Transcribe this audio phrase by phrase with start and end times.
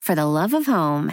[0.00, 1.12] for the love of home.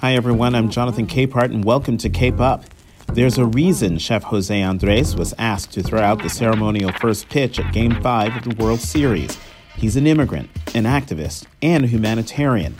[0.00, 0.54] Hi, everyone.
[0.54, 2.64] I'm Jonathan Capehart, and welcome to Cape Up.
[3.12, 7.58] There's a reason Chef Jose Andres was asked to throw out the ceremonial first pitch
[7.58, 9.38] at Game 5 of the World Series.
[9.76, 12.76] He's an immigrant, an activist, and a humanitarian.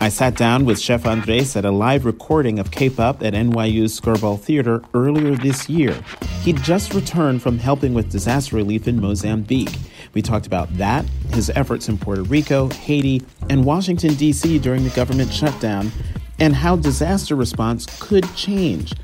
[0.00, 4.00] I sat down with Chef Andres at a live recording of Cape Up at NYU's
[4.00, 6.02] Skirball Theater earlier this year.
[6.42, 9.76] He'd just returned from helping with disaster relief in Mozambique.
[10.14, 14.60] We talked about that, his efforts in Puerto Rico, Haiti, and Washington, D.C.
[14.60, 15.90] during the government shutdown,
[16.38, 18.94] and how disaster response could change.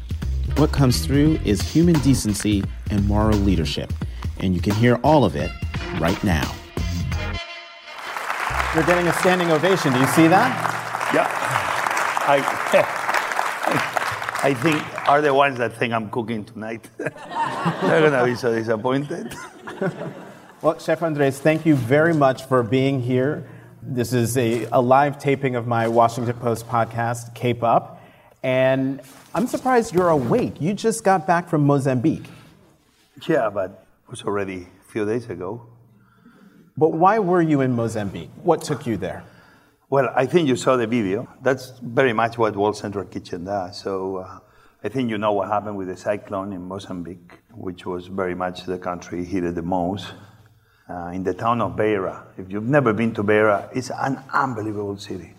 [0.56, 3.92] What comes through is human decency and moral leadership.
[4.38, 5.50] And you can hear all of it
[5.98, 6.54] right now.
[8.74, 9.92] You're getting a standing ovation.
[9.92, 11.10] Do you see that?
[11.12, 11.26] Yeah.
[12.26, 12.38] I,
[14.48, 16.88] I think are the ones that think I'm cooking tonight.
[16.98, 17.10] They're
[18.00, 19.34] going to be so disappointed.
[20.62, 23.48] well, Chef Andres, thank you very much for being here.
[23.80, 28.02] This is a, a live taping of my Washington Post podcast, Cape Up.
[28.42, 29.00] And
[29.34, 30.60] I'm surprised you're awake.
[30.60, 32.26] You just got back from Mozambique.
[33.26, 35.66] Yeah, but it was already a few days ago.
[36.76, 38.30] But why were you in Mozambique?
[38.42, 39.24] What took you there?
[39.88, 41.26] Well, I think you saw the video.
[41.40, 43.80] That's very much what World Central Kitchen does.
[43.80, 44.40] So uh,
[44.84, 48.66] I think you know what happened with the cyclone in Mozambique, which was very much
[48.66, 50.12] the country hit the most.
[50.90, 52.24] Uh, in the town of Beira.
[52.36, 55.34] If you've never been to Beira, it's an unbelievable city.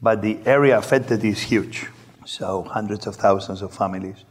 [0.00, 1.88] But the area affected is huge.
[2.24, 4.24] So hundreds of thousands of families,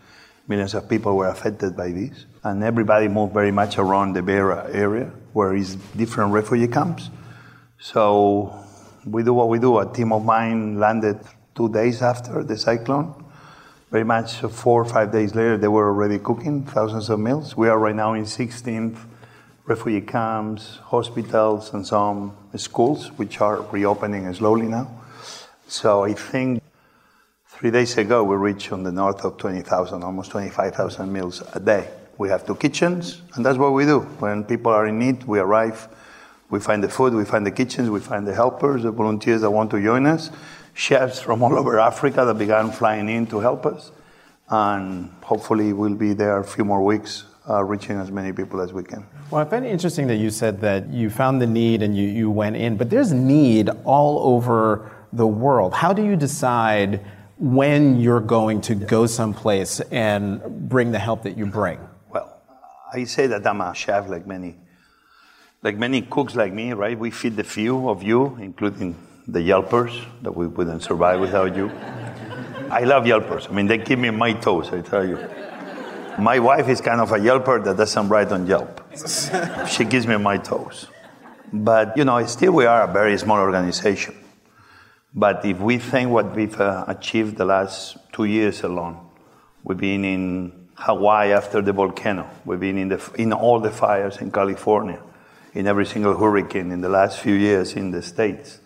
[0.47, 2.25] millions of people were affected by this.
[2.41, 7.09] And everybody moved very much around the Beira area, where is different refugee camps.
[7.77, 8.63] So
[9.05, 9.77] we do what we do.
[9.79, 11.19] A team of mine landed
[11.53, 13.25] two days after the cyclone.
[13.91, 17.57] Very much four or five days later, they were already cooking thousands of meals.
[17.57, 18.99] We are right now in 16th
[19.69, 24.89] refugee camps, hospitals, and some schools, which are reopening slowly now.
[25.67, 26.61] So I think
[27.47, 31.87] three days ago, we reached on the north of 20,000, almost 25,000 meals a day.
[32.17, 33.99] We have two kitchens, and that's what we do.
[34.19, 35.87] When people are in need, we arrive
[36.49, 39.51] we find the food, we find the kitchens, we find the helpers, the volunteers that
[39.51, 40.31] want to join us,
[40.73, 43.91] chefs from all over Africa that began flying in to help us.
[44.49, 48.71] And hopefully, we'll be there a few more weeks, uh, reaching as many people as
[48.73, 49.05] we can.
[49.31, 52.07] Well, I find it interesting that you said that you found the need and you,
[52.07, 55.73] you went in, but there's need all over the world.
[55.73, 57.03] How do you decide
[57.37, 61.79] when you're going to go someplace and bring the help that you bring?
[62.09, 62.41] Well,
[62.93, 64.55] I say that I'm a chef like many
[65.61, 66.97] like many cooks like me, right?
[66.97, 68.95] We feed the few of you, including
[69.27, 71.69] the Yelpers, that we wouldn't survive without you.
[72.71, 73.49] I love Yelpers.
[73.49, 75.17] I mean, they keep me on my toes, I tell you.
[76.17, 78.81] My wife is kind of a Yelper that doesn't write on Yelp.
[79.67, 80.87] she gives me my toes.
[81.51, 84.15] But, you know, still we are a very small organization.
[85.13, 88.97] But if we think what we've uh, achieved the last two years alone,
[89.63, 94.17] we've been in Hawaii after the volcano, we've been in, the, in all the fires
[94.17, 95.01] in California,
[95.53, 98.59] in every single hurricane in the last few years in the States.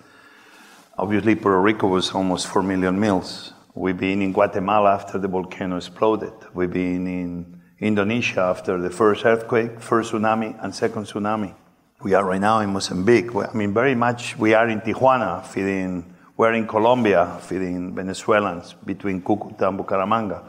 [0.97, 3.53] Obviously, Puerto Rico was almost 4 million meals.
[3.75, 6.33] We've been in Guatemala after the volcano exploded.
[6.53, 11.55] We've been in Indonesia after the first earthquake, first tsunami, and second tsunami.
[12.03, 13.35] We are right now in Mozambique.
[13.35, 19.23] I mean, very much we are in Tijuana feeding, we're in Colombia feeding Venezuelans between
[19.23, 20.43] Cucuta and Bucaramanga.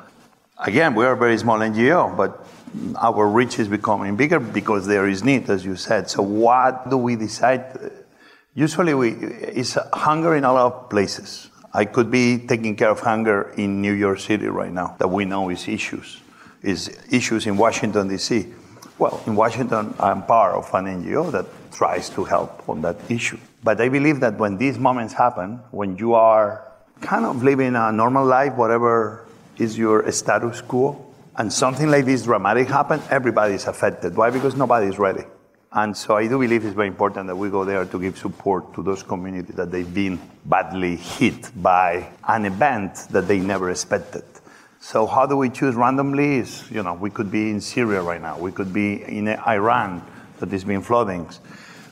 [0.59, 2.47] Again, we are a very small NGO, but
[3.01, 6.11] our reach is becoming bigger because there is need, as you said.
[6.11, 7.91] So what do we decide?
[8.55, 11.49] Usually, we it's hunger in a lot of places.
[11.77, 15.25] I could be taking care of hunger in New York City right now that we
[15.25, 16.21] know is issues,
[16.63, 18.47] is issues in Washington D.C.
[18.97, 23.39] Well, in Washington, I'm part of an NGO that tries to help on that issue.
[23.65, 26.65] But I believe that when these moments happen, when you are
[27.01, 29.27] kind of living a normal life, whatever
[29.59, 31.05] is your status quo,
[31.37, 34.17] and something like this dramatic happen, everybody is affected.
[34.17, 34.31] Why?
[34.31, 35.25] Because nobody is ready.
[35.77, 38.73] And so I do believe it's very important that we go there to give support
[38.75, 44.23] to those communities that they've been badly hit by an event that they never expected.
[44.79, 46.37] So how do we choose randomly?
[46.37, 50.07] Is you know we could be in Syria right now, we could be in Iran
[50.39, 51.41] that is being floodings.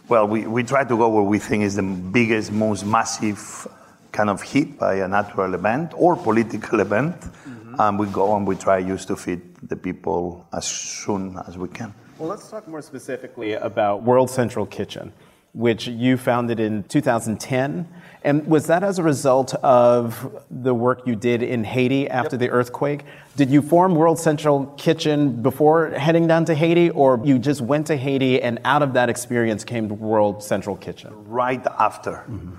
[0.09, 3.67] Well, we, we try to go where we think is the biggest, most massive
[4.13, 7.19] kind of hit by a natural event or political event.
[7.21, 7.81] Mm-hmm.
[7.81, 11.69] And we go and we try used to feed the people as soon as we
[11.69, 11.95] can.
[12.23, 15.13] Well, let's talk more specifically about World Central Kitchen,
[15.55, 17.89] which you founded in 2010.
[18.23, 22.41] And was that as a result of the work you did in Haiti after yep.
[22.43, 23.03] the earthquake?
[23.35, 27.89] Did you form World Central Kitchen before heading down to Haiti, or you just went
[27.89, 31.11] to Haiti and out of that experience came World Central Kitchen?
[31.29, 32.13] Right after.
[32.13, 32.55] Mm-hmm.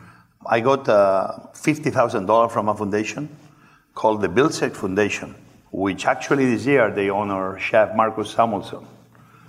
[0.46, 3.30] I got uh, $50,000 from a foundation
[3.96, 5.34] called the Vilcek Foundation,
[5.72, 8.88] which actually this year they honor Chef Marcus Samuelsson.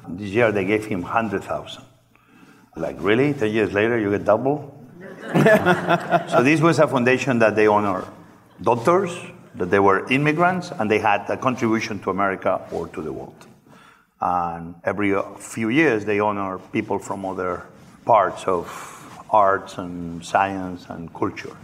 [0.09, 1.83] This year they gave him 100,000.
[2.77, 3.33] Like, really?
[3.35, 4.75] 10 years later, you get double?
[6.29, 8.05] so this was a foundation that they honor
[8.61, 9.17] doctors,
[9.55, 13.47] that they were immigrants, and they had a contribution to America or to the world.
[14.21, 17.67] And every few years, they honor people from other
[18.05, 18.67] parts of
[19.31, 21.57] arts and science and culture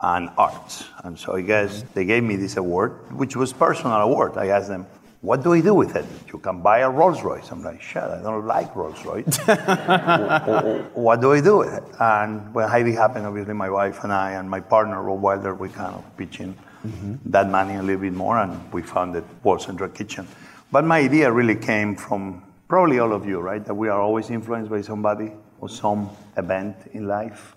[0.00, 0.84] and arts.
[1.02, 4.36] And so I guess they gave me this award, which was personal award.
[4.36, 4.86] I asked them,
[5.24, 6.04] what do I do with it?
[6.30, 7.50] You can buy a Rolls Royce.
[7.50, 9.38] I'm like, shit, I don't like Rolls Royce.
[10.92, 11.84] what do I do with it?
[11.98, 15.70] And when Haiti happened, obviously my wife and I and my partner, Rob Wilder, we
[15.70, 17.14] kind of pitched in mm-hmm.
[17.30, 20.28] that money a little bit more and we founded World Central Kitchen.
[20.70, 23.64] But my idea really came from probably all of you, right?
[23.64, 27.56] That we are always influenced by somebody or some event in life.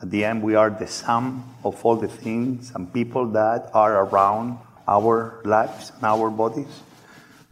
[0.00, 4.04] At the end, we are the sum of all the things and people that are
[4.04, 6.82] around our lives and our bodies.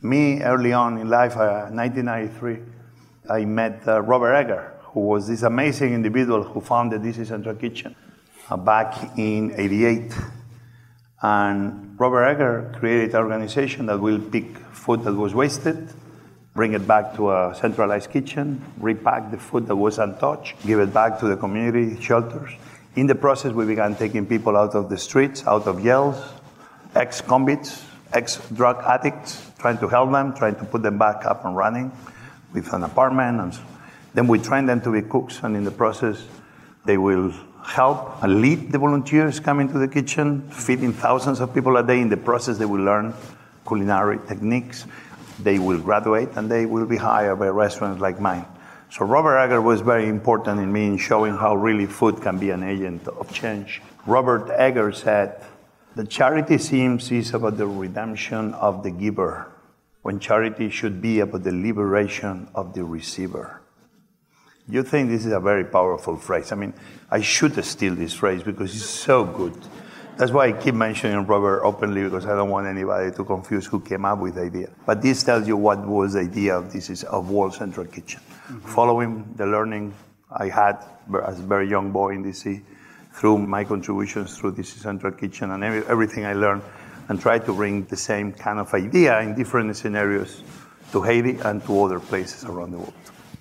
[0.00, 2.58] Me, early on in life, uh, 1993,
[3.28, 7.96] I met uh, Robert Egger, who was this amazing individual who founded is Central Kitchen
[8.48, 10.14] uh, back in 88.
[11.20, 15.92] And Robert Egger created an organization that will pick food that was wasted,
[16.54, 20.94] bring it back to a centralized kitchen, repack the food that was untouched, give it
[20.94, 22.52] back to the community shelters.
[22.94, 26.22] In the process, we began taking people out of the streets, out of jails,
[26.94, 31.44] ex convicts, ex drug addicts, trying to help them, trying to put them back up
[31.44, 31.92] and running
[32.52, 33.40] with an apartment.
[33.40, 33.58] And
[34.14, 36.24] then we train them to be cooks, and in the process,
[36.84, 37.32] they will
[37.64, 42.00] help and lead the volunteers coming to the kitchen, feeding thousands of people a day.
[42.00, 43.12] In the process, they will learn
[43.66, 44.86] culinary techniques.
[45.40, 48.46] They will graduate and they will be hired by restaurants like mine.
[48.90, 52.50] So Robert Egger was very important in me in showing how really food can be
[52.50, 53.82] an agent of change.
[54.06, 55.44] Robert Egger said,
[55.98, 59.50] the charity seems is about the redemption of the giver,
[60.02, 63.60] when charity should be about the liberation of the receiver.
[64.68, 66.52] You think this is a very powerful phrase.
[66.52, 66.72] I mean,
[67.10, 69.54] I should steal this phrase because it's so good.
[70.16, 73.80] That's why I keep mentioning Robert openly because I don't want anybody to confuse who
[73.80, 74.70] came up with the idea.
[74.86, 78.20] But this tells you what was the idea of this is of World Central Kitchen.
[78.20, 78.68] Mm-hmm.
[78.68, 79.92] Following the learning
[80.30, 80.78] I had
[81.26, 82.62] as a very young boy in DC,
[83.18, 86.62] through my contributions through this central kitchen and every, everything I learned,
[87.08, 90.42] and try to bring the same kind of idea in different scenarios
[90.92, 92.94] to Haiti and to other places around the world.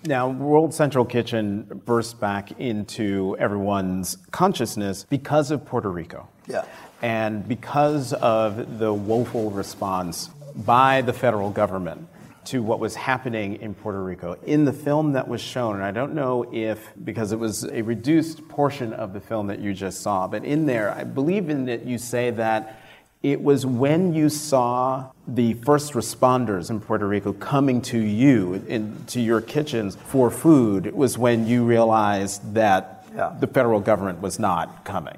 [0.05, 6.27] Now, World Central Kitchen burst back into everyone's consciousness because of Puerto Rico.
[6.47, 6.65] Yeah.
[7.01, 12.07] And because of the woeful response by the federal government
[12.47, 14.37] to what was happening in Puerto Rico.
[14.45, 17.81] In the film that was shown, and I don't know if, because it was a
[17.81, 21.67] reduced portion of the film that you just saw, but in there, I believe in
[21.67, 22.81] it, you say that
[23.23, 28.95] it was when you saw the first responders in Puerto Rico coming to you, in,
[29.07, 33.35] to your kitchens for food, it was when you realized that yeah.
[33.39, 35.17] the federal government was not coming.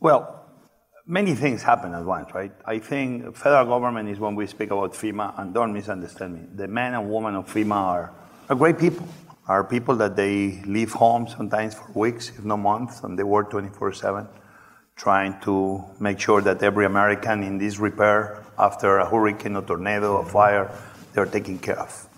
[0.00, 0.43] Well,
[1.06, 2.52] many things happen at once, right?
[2.64, 6.40] I think federal government is when we speak about FEMA, and don't misunderstand me.
[6.54, 8.12] The men and women of FEMA are,
[8.48, 9.06] are great people,
[9.46, 13.50] are people that they leave home sometimes for weeks, if not months, and they work
[13.50, 14.26] 24 7,
[14.96, 20.18] trying to make sure that every American in this repair after a hurricane, a tornado,
[20.18, 20.70] a fire,
[21.12, 22.08] they're taken care of.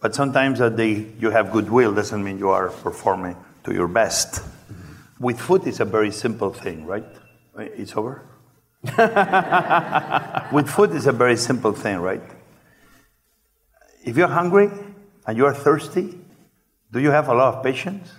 [0.00, 4.42] But sometimes that they, you have goodwill doesn't mean you are performing to your best.
[5.20, 7.04] With food, it's a very simple thing, right?
[7.58, 8.22] It's over?
[10.52, 12.22] With food, it's a very simple thing, right?
[14.04, 14.70] If you're hungry
[15.26, 16.18] and you're thirsty,
[16.90, 18.10] do you have a lot of patience?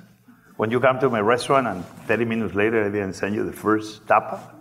[0.55, 3.51] When you come to my restaurant and 30 minutes later I didn't send you the
[3.51, 4.53] first tapa,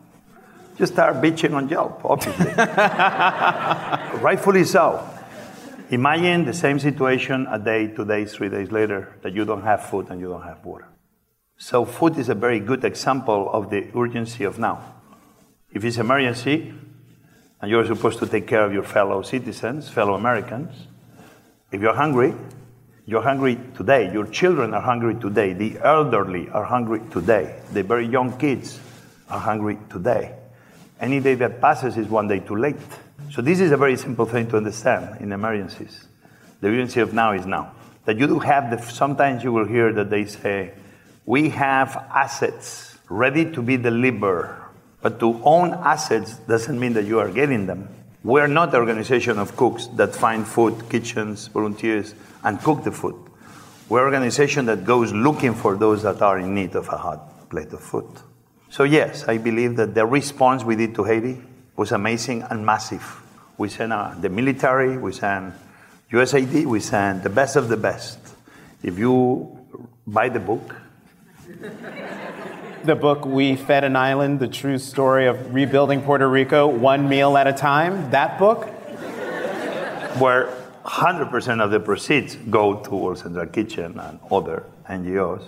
[0.79, 2.47] you start bitching on Yelp, obviously.
[4.23, 5.09] Rightfully so.
[5.91, 9.85] Imagine the same situation a day, two days, three days later that you don't have
[9.85, 10.89] food and you don't have water.
[11.63, 14.97] So food is a very good example of the urgency of now.
[15.73, 16.75] If it's emergency,
[17.61, 20.75] and you're supposed to take care of your fellow citizens, fellow Americans,
[21.71, 22.35] if you're hungry,
[23.05, 24.13] You're hungry today.
[24.13, 25.55] Your children are hungry today.
[25.55, 27.61] The elderly are hungry today.
[27.73, 28.79] The very young kids
[29.29, 30.37] are hungry today.
[31.01, 32.77] Any day that passes is one day too late.
[33.33, 36.07] So this is a very simple thing to understand in emergencies.
[36.61, 37.73] The urgency of now is now.
[38.05, 40.73] That you do have the, sometimes you will hear that they say,
[41.27, 44.59] we have assets ready to be delivered.
[45.01, 47.89] But to own assets doesn't mean that you are getting them.
[48.25, 52.15] We're not an organization of cooks that find food, kitchens, volunteers,
[52.45, 53.17] and cook the food.
[53.89, 57.51] We're an organization that goes looking for those that are in need of a hot
[57.51, 58.07] plate of food.
[58.71, 61.43] So, yes, I believe that the response we did to Haiti
[61.77, 63.05] was amazing and massive.
[63.59, 65.55] We sent uh, the military, we sent
[66.11, 68.19] USAID, we sent the best of the best.
[68.83, 69.59] If you
[70.07, 70.75] buy the book,
[72.85, 77.37] the book We Fed an Island, the true story of rebuilding Puerto Rico, one meal
[77.37, 78.67] at a time, that book?
[80.19, 80.49] Where
[80.85, 85.45] 100% of the proceeds go towards Central Kitchen and other NGOs.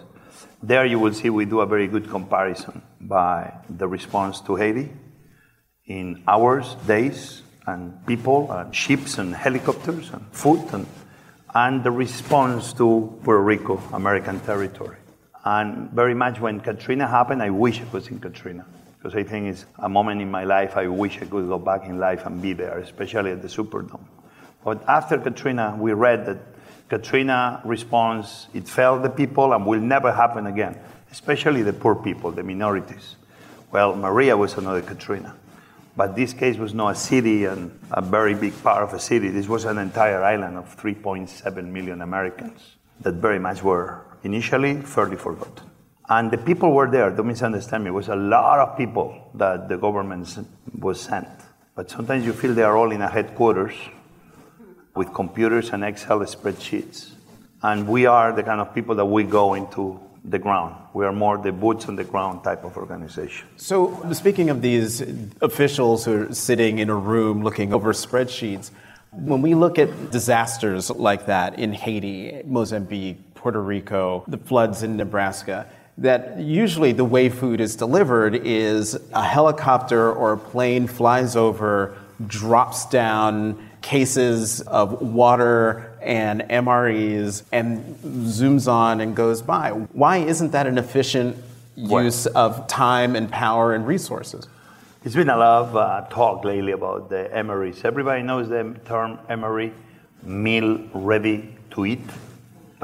[0.62, 4.90] There you will see we do a very good comparison by the response to Haiti
[5.86, 10.86] in hours, days, and people, and ships, and helicopters, and food, and,
[11.54, 14.96] and the response to Puerto Rico, American territory.
[15.44, 18.64] And very much when Katrina happened, I wish it was in Katrina.
[18.98, 21.84] Because I think it's a moment in my life I wish I could go back
[21.84, 24.00] in life and be there, especially at the Superdome.
[24.64, 26.38] But after Katrina, we read that
[26.88, 30.78] Katrina response, it failed the people and will never happen again,
[31.12, 33.16] especially the poor people, the minorities.
[33.70, 35.36] Well, Maria was another Katrina.
[35.96, 39.28] But this case was not a city and a very big part of a city.
[39.28, 45.16] This was an entire island of 3.7 million Americans that very much were initially fairly
[45.16, 45.70] forgotten.
[46.08, 47.88] And the people were there, don't misunderstand me.
[47.88, 50.28] It was a lot of people that the government
[50.78, 51.28] was sent.
[51.74, 53.74] But sometimes you feel they are all in a headquarters
[54.94, 57.10] with computers and Excel spreadsheets.
[57.62, 60.74] And we are the kind of people that we go into the ground.
[60.92, 63.48] We are more the boots on the ground type of organization.
[63.56, 65.02] So, speaking of these
[65.40, 68.70] officials who are sitting in a room looking over spreadsheets,
[69.12, 74.96] when we look at disasters like that in Haiti, Mozambique, Puerto Rico, the floods in
[74.96, 75.66] Nebraska,
[75.98, 81.94] that usually the way food is delivered is a helicopter or a plane flies over,
[82.26, 87.84] drops down, cases of water and MREs and
[88.24, 89.72] zooms on and goes by.
[89.72, 91.36] Why isn't that an efficient
[91.76, 92.36] use what?
[92.36, 94.48] of time and power and resources?
[95.02, 97.84] There's been a lot of uh, talk lately about the MREs.
[97.84, 99.70] Everybody knows the term MRE,
[100.22, 102.00] meal ready to eat.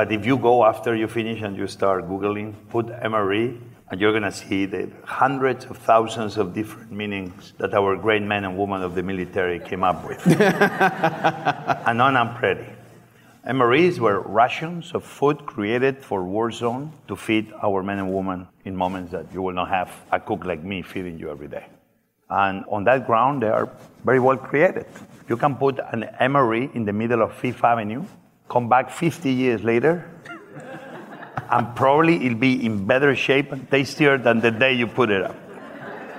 [0.00, 4.12] But if you go after you finish and you start Googling, put MRE, and you're
[4.12, 8.56] going to see the hundreds of thousands of different meanings that our great men and
[8.56, 10.26] women of the military came up with.
[11.86, 12.64] and on I'm pretty.
[13.46, 18.48] MREs were rations of food created for war zone to feed our men and women
[18.64, 21.66] in moments that you will not have a cook like me feeding you every day.
[22.30, 23.68] And on that ground, they are
[24.02, 24.86] very well created.
[25.28, 28.06] You can put an MRE in the middle of Fifth Avenue,
[28.50, 30.10] come back 50 years later,
[31.50, 35.22] and probably it'll be in better shape and tastier than the day you put it
[35.22, 35.36] up.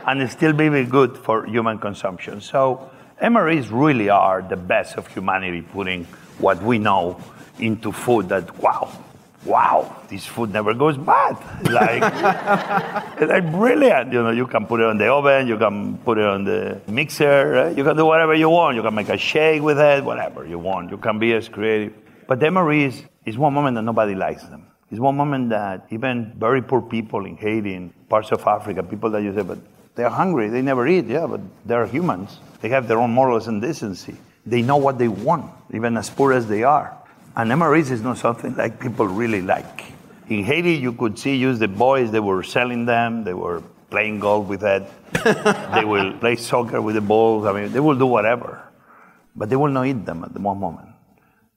[0.08, 2.42] And it still be good for human consumption.
[2.42, 2.90] So
[3.22, 6.06] MREs really are the best of humanity, putting
[6.40, 7.22] what we know
[7.60, 8.92] into food that, wow,
[9.46, 11.38] wow, this food never goes bad.
[11.72, 12.02] Like,
[13.22, 14.12] like brilliant.
[14.14, 16.82] You know, you can put it on the oven, you can put it on the
[16.88, 17.78] mixer, right?
[17.78, 18.76] you can do whatever you want.
[18.76, 20.92] You can make a shake with it, whatever you want.
[20.92, 22.01] You can be as creative.
[22.32, 24.66] But MREs is one moment that nobody likes them.
[24.90, 29.10] It's one moment that even very poor people in Haiti, in parts of Africa, people
[29.10, 29.58] that you say, but
[29.96, 32.40] they're hungry, they never eat, yeah, but they're humans.
[32.62, 34.16] They have their own morals and decency.
[34.46, 36.98] They know what they want, even as poor as they are.
[37.36, 39.92] And MREs is not something like people really like.
[40.30, 44.22] In Haiti, you could see use the boys, they were selling them, they were playing
[44.22, 44.84] golf with it,
[45.74, 48.64] they will play soccer with the balls, I mean, they will do whatever.
[49.36, 50.91] But they will not eat them at the one moment.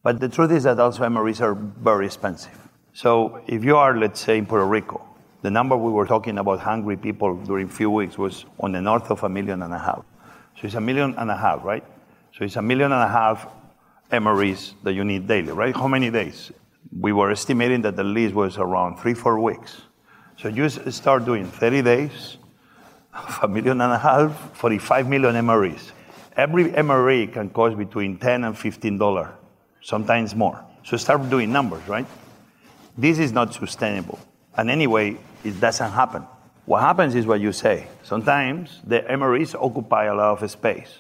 [0.05, 2.57] But the truth is that also MREs are very expensive.
[2.93, 5.03] So if you are, let's say, in Puerto Rico,
[5.41, 8.83] the number we were talking about hungry people during a few weeks was on the
[8.83, 10.05] north of a million and a half.
[10.61, 11.83] So it's a million and a half, right?
[12.37, 13.49] So it's a million and a half
[14.13, 15.75] MREs that you need daily, right?
[15.75, 16.53] How many days?
[17.01, 19.81] We were estimating that the list was around three, four weeks.
[20.37, 22.37] So you start doing 30 days,
[23.43, 25.93] a million and a half, 45 million MREs.
[26.37, 29.29] Every MRE can cost between 10 and 15 dollars,
[29.85, 30.65] sometimes more.
[30.83, 32.07] So start doing numbers, right?
[32.97, 34.19] This is not sustainable.
[34.57, 36.23] And anyway, it doesn't happen.
[36.65, 37.87] What happens is what you say.
[38.03, 40.99] Sometimes the MREs occupy a lot of space.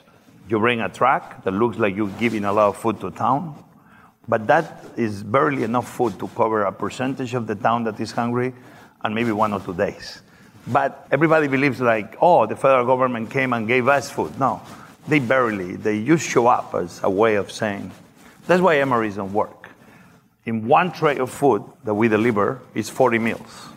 [0.48, 3.56] You bring a truck that looks like you're giving a lot of food to town,
[4.26, 8.10] But that is barely enough food to cover a percentage of the town that is
[8.12, 8.54] hungry
[9.02, 10.22] and maybe one or two days.
[10.66, 14.38] But everybody believes like, oh, the federal government came and gave us food.
[14.38, 14.62] No,
[15.06, 15.76] they barely.
[15.76, 17.90] They just show up as a way of saying.
[18.46, 19.70] That's why MREs don't work.
[20.44, 23.68] In one tray of food that we deliver is 40 meals.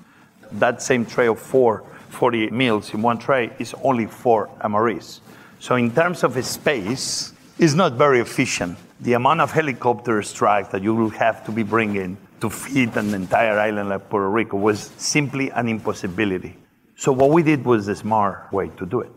[0.51, 5.21] That same tray of four, 40 meals in one tray is only four MREs.
[5.59, 8.77] So in terms of space, it's not very efficient.
[8.99, 13.13] The amount of helicopter strikes that you will have to be bringing to feed an
[13.13, 16.55] entire island like Puerto Rico was simply an impossibility.
[16.95, 19.11] So what we did was the smart way to do it.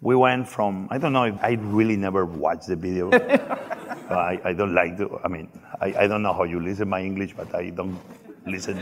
[0.00, 1.24] We went from, I don't know.
[1.42, 3.10] I really never watched the video.
[4.10, 5.48] I, I, don't like to, I mean,
[5.80, 7.98] I, I don't know how you listen my English, but I don't
[8.46, 8.78] listen.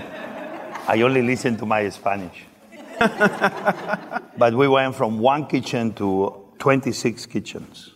[0.88, 2.44] I only listen to my Spanish.
[2.98, 7.90] but we went from one kitchen to 26 kitchens.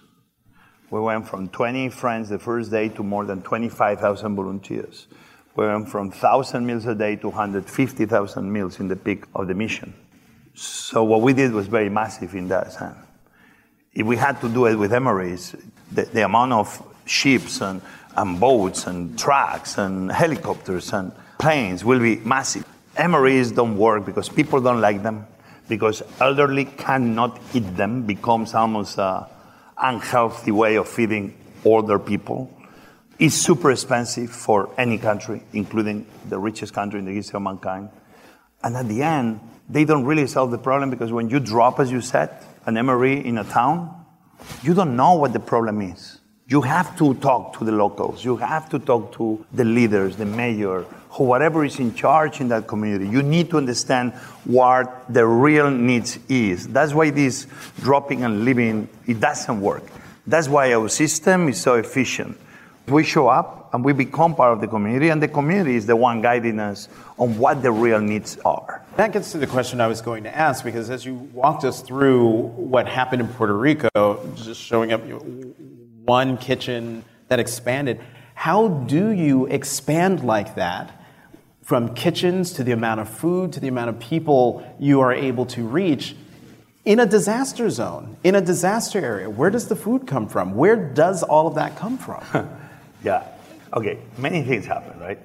[0.91, 5.09] We went from 20 friends the first day to more than 25,000 volunteers.
[5.57, 9.55] We went from 1,000 meals a day to 150,000 meals in the peak of the
[9.55, 9.95] mission.
[10.55, 13.06] So what we did was very massive in that sense.
[13.97, 15.59] If we had to do it with MREs,
[15.91, 17.81] the, the amount of ships and,
[18.15, 22.67] and boats and trucks and helicopters and planes will be massive.
[22.95, 25.27] MREs don't work because people don't like them,
[25.67, 29.29] because elderly cannot eat them, becomes almost a
[29.79, 31.35] unhealthy way of feeding
[31.65, 32.53] older people.
[33.19, 37.89] It's super expensive for any country, including the richest country in the history of mankind.
[38.63, 41.91] And at the end, they don't really solve the problem because when you drop, as
[41.91, 42.31] you said,
[42.67, 44.05] an MRE in a town,
[44.63, 46.21] you don't know what the problem is.
[46.49, 48.25] You have to talk to the locals.
[48.25, 52.69] You have to talk to the leaders, the mayor, whoever is in charge in that
[52.69, 53.09] community.
[53.09, 54.13] You need to understand
[54.45, 56.69] what the real needs is.
[56.69, 57.47] That's why this
[57.81, 59.85] dropping and leaving, it doesn't work.
[60.27, 62.39] That's why our system is so efficient.
[62.87, 65.95] We show up and we become part of the community, and the community is the
[65.95, 68.83] one guiding us on what the real needs are.
[68.97, 71.83] That gets to the question I was going to ask because as you walked us
[71.83, 75.03] through what happened in Puerto Rico, just showing up
[76.07, 78.01] one kitchen that expanded,
[78.33, 80.99] how do you expand like that
[81.63, 85.45] from kitchens to the amount of food to the amount of people you are able
[85.45, 86.17] to reach
[86.87, 89.29] in a disaster zone, in a disaster area?
[89.29, 90.55] Where does the food come from?
[90.55, 92.25] Where does all of that come from?
[93.05, 93.25] yeah.
[93.75, 95.19] Okay, many things happen, right?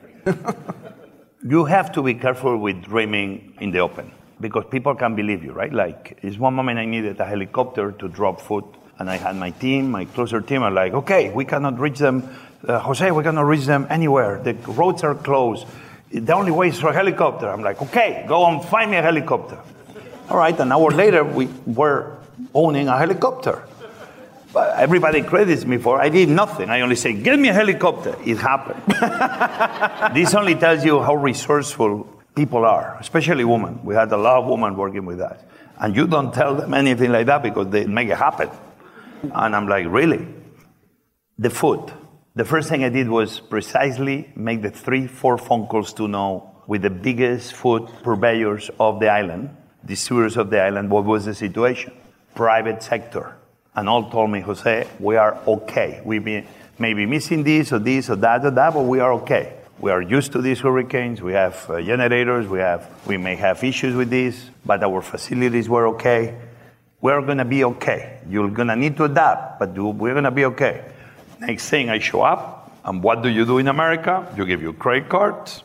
[1.47, 5.51] you have to be careful with dreaming in the open because people can believe you,
[5.51, 5.71] right?
[5.71, 8.65] Like, it's one moment I needed a helicopter to drop food,
[8.97, 12.27] and I had my team, my closer team, are like, okay, we cannot reach them.
[12.67, 14.41] Uh, Jose, we cannot reach them anywhere.
[14.41, 15.67] The roads are closed.
[16.11, 17.47] The only way is for a helicopter.
[17.47, 19.59] I'm like, okay, go and find me a helicopter.
[20.29, 22.17] All right, an hour later, we were
[22.53, 23.67] owning a helicopter.
[24.53, 26.69] But everybody credits me for I did nothing.
[26.69, 28.81] I only say, "Get me a helicopter." It happened.
[30.15, 33.79] this only tells you how resourceful people are, especially women.
[33.83, 35.39] We had a lot of women working with us,
[35.79, 38.49] and you don't tell them anything like that because they make it happen.
[39.23, 40.27] And I'm like, really?
[41.37, 41.93] The food.
[42.35, 46.63] The first thing I did was precisely make the three, four phone calls to know
[46.67, 51.35] with the biggest food purveyors of the island, distributors of the island, what was the
[51.35, 51.93] situation.
[52.35, 53.35] Private sector
[53.75, 56.01] and all told me, Jose, we are okay.
[56.03, 56.45] We be,
[56.77, 59.53] may be missing this or this or that or that, but we are okay.
[59.79, 61.21] We are used to these hurricanes.
[61.21, 62.47] We have uh, generators.
[62.47, 66.37] We have, we may have issues with this, but our facilities were okay.
[66.99, 68.19] We're gonna be okay.
[68.29, 70.85] You're gonna need to adapt, but we're gonna be okay.
[71.39, 74.31] Next thing, I show up, and what do you do in America?
[74.37, 75.63] You give your credit cards.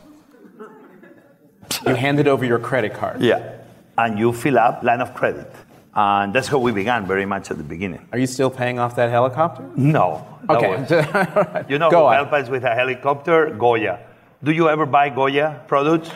[1.85, 3.21] You handed over your credit card.
[3.21, 3.57] Yeah,
[3.99, 5.51] and you fill up line of credit.
[5.97, 8.07] And that's how we began very much at the beginning.
[8.11, 9.67] Are you still paying off that helicopter?
[9.75, 10.27] No.
[10.47, 11.65] Okay.
[11.67, 13.49] You know Go who helped us with a helicopter?
[13.49, 13.99] Goya.
[14.43, 16.11] Do you ever buy Goya products?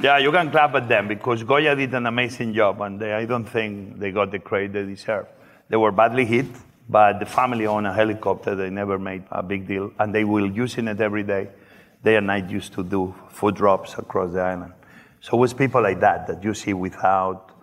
[0.00, 3.24] Yeah, you can clap at them because Goya did an amazing job and they, I
[3.24, 5.28] don't think they got the credit they deserve.
[5.68, 6.46] They were badly hit,
[6.88, 8.56] but the family owned a helicopter.
[8.56, 11.50] They never made a big deal and they will using it every day.
[12.02, 14.72] Day and night used to do food drops across the island.
[15.20, 17.53] So it was people like that that you see without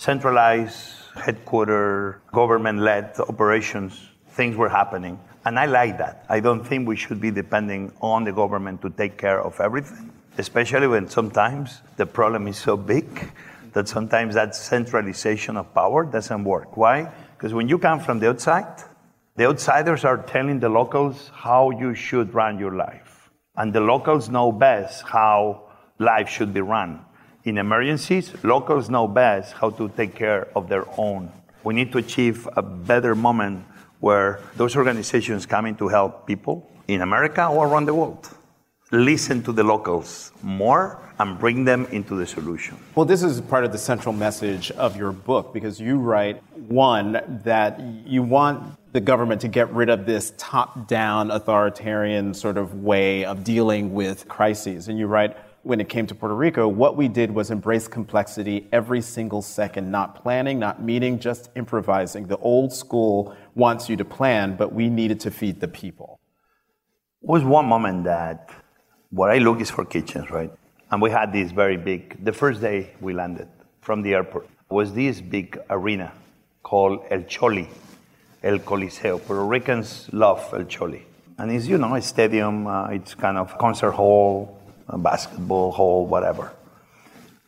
[0.00, 5.20] centralized headquarter, government-led operations, things were happening.
[5.44, 6.24] And I like that.
[6.26, 10.10] I don't think we should be depending on the government to take care of everything,
[10.38, 13.30] especially when sometimes the problem is so big
[13.74, 16.78] that sometimes that centralization of power doesn't work.
[16.78, 17.12] Why?
[17.36, 18.82] Because when you come from the outside,
[19.36, 23.28] the outsiders are telling the locals how you should run your life.
[23.54, 27.04] And the locals know best how life should be run.
[27.42, 31.32] In emergencies, locals know best how to take care of their own.
[31.64, 33.64] We need to achieve a better moment
[34.00, 38.28] where those organizations coming to help people in America or around the world.
[38.90, 42.76] Listen to the locals more and bring them into the solution.
[42.94, 47.40] Well, this is part of the central message of your book because you write, one,
[47.44, 52.82] that you want the government to get rid of this top down authoritarian sort of
[52.82, 54.88] way of dealing with crises.
[54.88, 58.66] And you write, when it came to Puerto Rico, what we did was embrace complexity
[58.72, 62.26] every single second, not planning, not meeting, just improvising.
[62.26, 66.18] The old school wants you to plan, but we needed to feed the people.
[67.22, 68.50] It was one moment that
[69.10, 70.50] what I look is for kitchens, right?
[70.90, 73.48] And we had this very big, the first day we landed
[73.82, 76.12] from the airport, was this big arena
[76.62, 77.68] called El Choli,
[78.42, 79.18] El Coliseo.
[79.24, 81.02] Puerto Ricans love El Choli.
[81.38, 84.59] And it's, you know, a stadium, uh, it's kind of concert hall,
[84.90, 86.52] a basketball hall, whatever.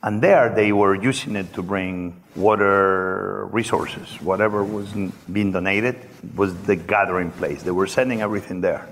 [0.03, 4.21] And there they were using it to bring water resources.
[4.21, 4.93] Whatever was
[5.33, 5.97] being donated
[6.35, 7.63] was the gathering place.
[7.63, 8.89] They were sending everything there.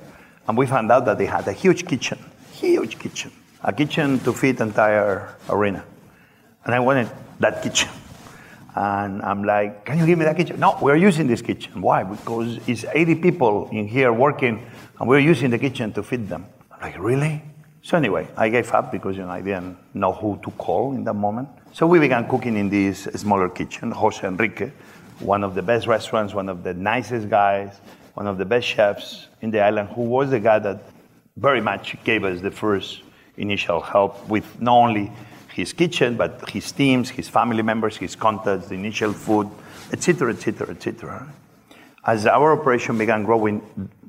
[0.46, 2.18] And we found out that they had a huge kitchen,
[2.52, 3.32] huge kitchen
[3.62, 5.84] a kitchen to feed entire arena.
[6.64, 7.10] And I wanted
[7.40, 7.90] that kitchen.
[8.74, 10.60] And I'm like, can you give me that kitchen?
[10.60, 11.82] No, we're using this kitchen.
[11.82, 12.04] Why?
[12.04, 14.64] Because it's 80 people in here working,
[14.98, 16.46] and we're using the kitchen to feed them.
[16.70, 17.42] I'm like, really?
[17.82, 21.04] So anyway, I gave up because you know I didn't know who to call in
[21.04, 21.48] that moment.
[21.72, 23.90] So we began cooking in this smaller kitchen.
[23.90, 24.70] Jose Enrique,
[25.20, 27.80] one of the best restaurants, one of the nicest guys,
[28.14, 30.82] one of the best chefs in the island, who was the guy that
[31.36, 33.02] very much gave us the first
[33.38, 35.10] initial help with not only
[35.54, 39.48] his kitchen, but his teams, his family members, his contacts, the initial food,
[39.92, 41.32] etc., etc., etc.
[42.04, 43.62] As our operation began growing,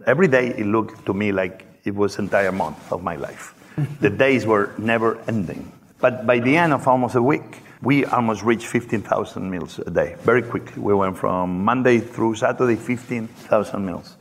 [0.05, 3.55] every day it looked to me like it was an entire month of my life.
[3.99, 5.71] The days were never ending.
[5.99, 10.15] But by the end of almost a week, we almost reached 15,000 meals a day
[10.19, 10.81] very quickly.
[10.81, 14.17] We went from Monday through Saturday, 15,000 meals.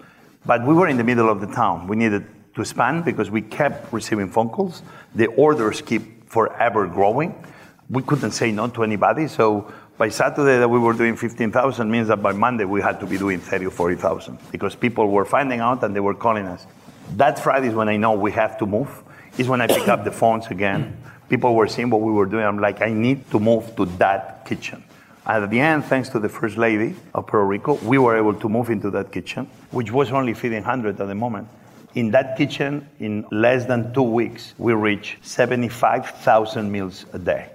[0.47, 1.87] But we were in the middle of the town.
[1.87, 4.83] We needed to expand because we kept receiving phone calls.
[5.15, 7.35] The orders keep forever growing.
[7.91, 9.29] We couldn't say no to anybody.
[9.29, 13.07] So by Saturday that we were doing 15,000 means that by Monday we had to
[13.07, 16.67] be doing 30 or 40,000 because people were finding out and they were calling us.
[17.17, 19.03] That Friday is when I know we have to move.
[19.39, 20.97] Is when I pick up the phones again.
[21.29, 22.45] People were seeing what we were doing.
[22.45, 24.83] I'm like, I need to move to that kitchen.
[25.27, 28.49] At the end, thanks to the First Lady of Puerto Rico, we were able to
[28.49, 31.47] move into that kitchen, which was only feeding 100 at the moment.
[31.95, 37.51] In that kitchen, in less than two weeks, we reached 75,000 meals a day.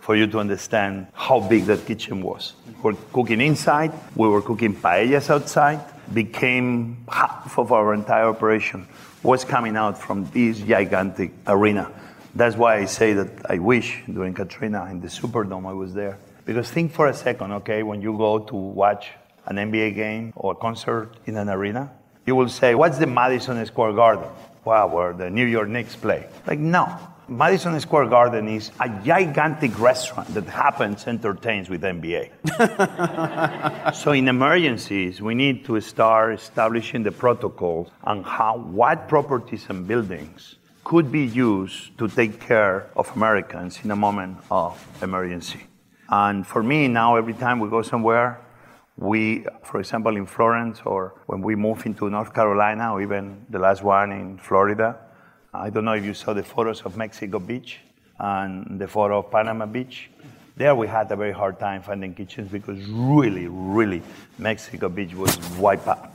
[0.00, 2.54] For you to understand how big that kitchen was.
[2.66, 5.80] We were cooking inside, we were cooking paellas outside,
[6.12, 8.86] became half of our entire operation
[9.22, 11.90] was coming out from this gigantic arena.
[12.34, 16.18] That's why I say that I wish during Katrina in the Superdome I was there.
[16.44, 19.10] Because think for a second, okay, when you go to watch
[19.46, 21.90] an NBA game or a concert in an arena,
[22.26, 24.28] you will say, What's the Madison Square Garden?
[24.64, 26.26] Wow, where the New York Knicks play.
[26.46, 26.98] Like, no.
[27.30, 32.30] Madison Square Garden is a gigantic restaurant that happens entertains with NBA.
[33.94, 39.86] so in emergencies, we need to start establishing the protocols on how what properties and
[39.86, 45.60] buildings could be used to take care of Americans in a moment of emergency.
[46.08, 48.40] And for me now, every time we go somewhere,
[48.96, 53.58] we, for example, in Florence or when we move into North Carolina or even the
[53.58, 54.98] last one in Florida,
[55.58, 57.80] I don't know if you saw the photos of Mexico Beach
[58.20, 60.08] and the photo of Panama Beach.
[60.56, 64.02] There we had a very hard time finding kitchens because really, really,
[64.38, 66.12] Mexico Beach was wiped out.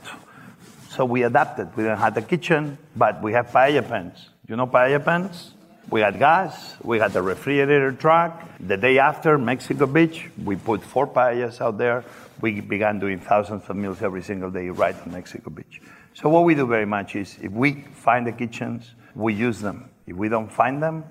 [0.88, 1.76] So we adapted.
[1.76, 4.30] We didn't have a kitchen, but we have paella pans.
[4.48, 5.52] You know paella pans?
[5.90, 8.42] We had gas, we had a refrigerator truck.
[8.60, 12.02] The day after Mexico Beach, we put four paellas out there.
[12.40, 15.82] We began doing thousands of meals every single day right on Mexico Beach.
[16.14, 19.90] So what we do very much is if we find the kitchens, we use them.
[20.06, 21.04] If we don't find them,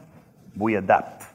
[0.56, 1.26] we adapt.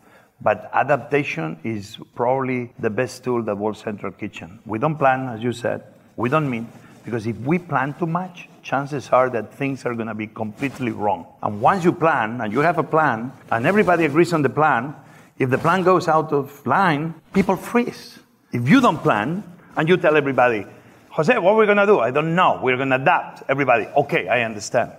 [0.41, 4.61] But adaptation is probably the best tool that World Central Kitchen.
[4.65, 5.83] We don't plan, as you said,
[6.17, 6.71] we don't mean,
[7.05, 10.93] because if we plan too much, chances are that things are going to be completely
[10.93, 11.27] wrong.
[11.43, 14.95] And once you plan and you have a plan and everybody agrees on the plan,
[15.39, 18.19] if the plan goes out of line, people freeze.
[18.53, 19.43] If you don't plan
[19.77, 20.67] and you tell everybody,
[21.11, 21.99] Jose, what are we going to do?
[22.01, 22.61] I don't know.
[22.63, 23.43] We're going to adapt.
[23.49, 24.93] Everybody, okay, I understand.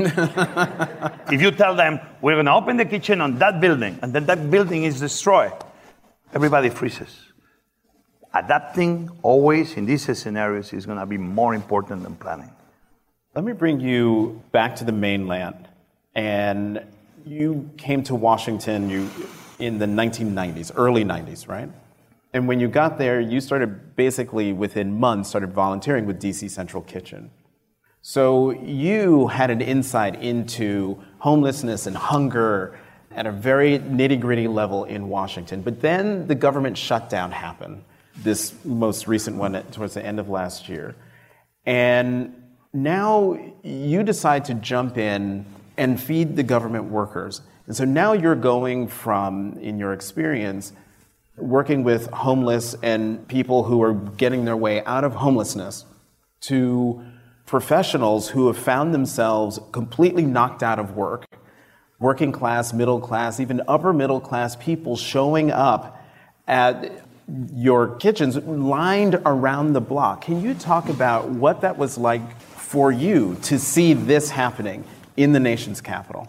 [1.32, 4.26] if you tell them, we're going to open the kitchen on that building and then
[4.26, 5.52] that building is destroyed,
[6.32, 7.26] everybody freezes
[8.36, 12.50] adapting always in these scenarios is going to be more important than planning.
[13.34, 15.68] Let me bring you back to the mainland.
[16.14, 16.82] And
[17.24, 19.10] you came to Washington you,
[19.58, 21.68] in the 1990s, early 90s, right?
[22.32, 26.82] And when you got there, you started basically within months started volunteering with DC Central
[26.82, 27.30] Kitchen.
[28.08, 32.78] So you had an insight into homelessness and hunger
[33.10, 35.60] at a very nitty gritty level in Washington.
[35.60, 37.82] But then the government shutdown happened,
[38.16, 40.94] this most recent one towards the end of last year.
[41.64, 42.40] And
[42.72, 45.44] now you decide to jump in
[45.76, 47.40] and feed the government workers.
[47.66, 50.72] And so now you're going from, in your experience,
[51.36, 55.84] working with homeless and people who are getting their way out of homelessness
[56.42, 57.04] to
[57.46, 61.26] professionals who have found themselves completely knocked out of work,
[61.98, 66.04] working class, middle class, even upper middle class people showing up
[66.46, 67.06] at
[67.54, 70.22] your kitchens lined around the block.
[70.22, 74.84] Can you talk about what that was like for you to see this happening
[75.16, 76.28] in the nation's capital?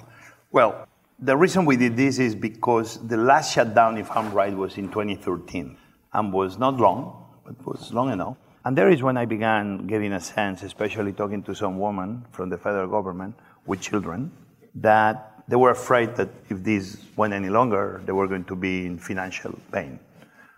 [0.51, 0.87] Well,
[1.19, 4.87] the reason we did this is because the last shutdown, if I'm right, was in
[4.89, 5.77] 2013
[6.13, 8.37] and was not long, but was long enough.
[8.67, 12.49] And there is when I began getting a sense, especially talking to some women from
[12.49, 13.33] the federal government
[13.65, 14.29] with children,
[14.75, 18.85] that they were afraid that if this went any longer, they were going to be
[18.85, 19.97] in financial pain.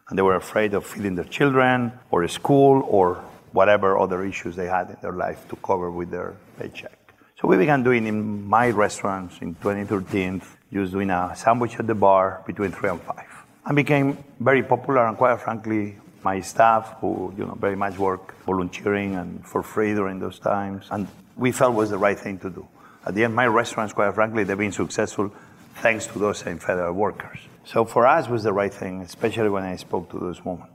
[0.08, 4.66] And they were afraid of feeding their children or school or whatever other issues they
[4.66, 7.14] had in their life to cover with their paycheck.
[7.40, 10.42] So we began doing in my restaurants in 2013,
[10.74, 13.30] just doing a sandwich at the bar between three and five.
[13.68, 18.36] And became very popular and quite frankly, my staff who, you know, very much work
[18.46, 20.88] volunteering and for free during those times.
[20.92, 22.68] And we felt was the right thing to do.
[23.06, 25.32] At the end, my restaurants, quite frankly, they've been successful
[25.76, 27.40] thanks to those same federal workers.
[27.64, 30.68] So for us was the right thing, especially when I spoke to those women.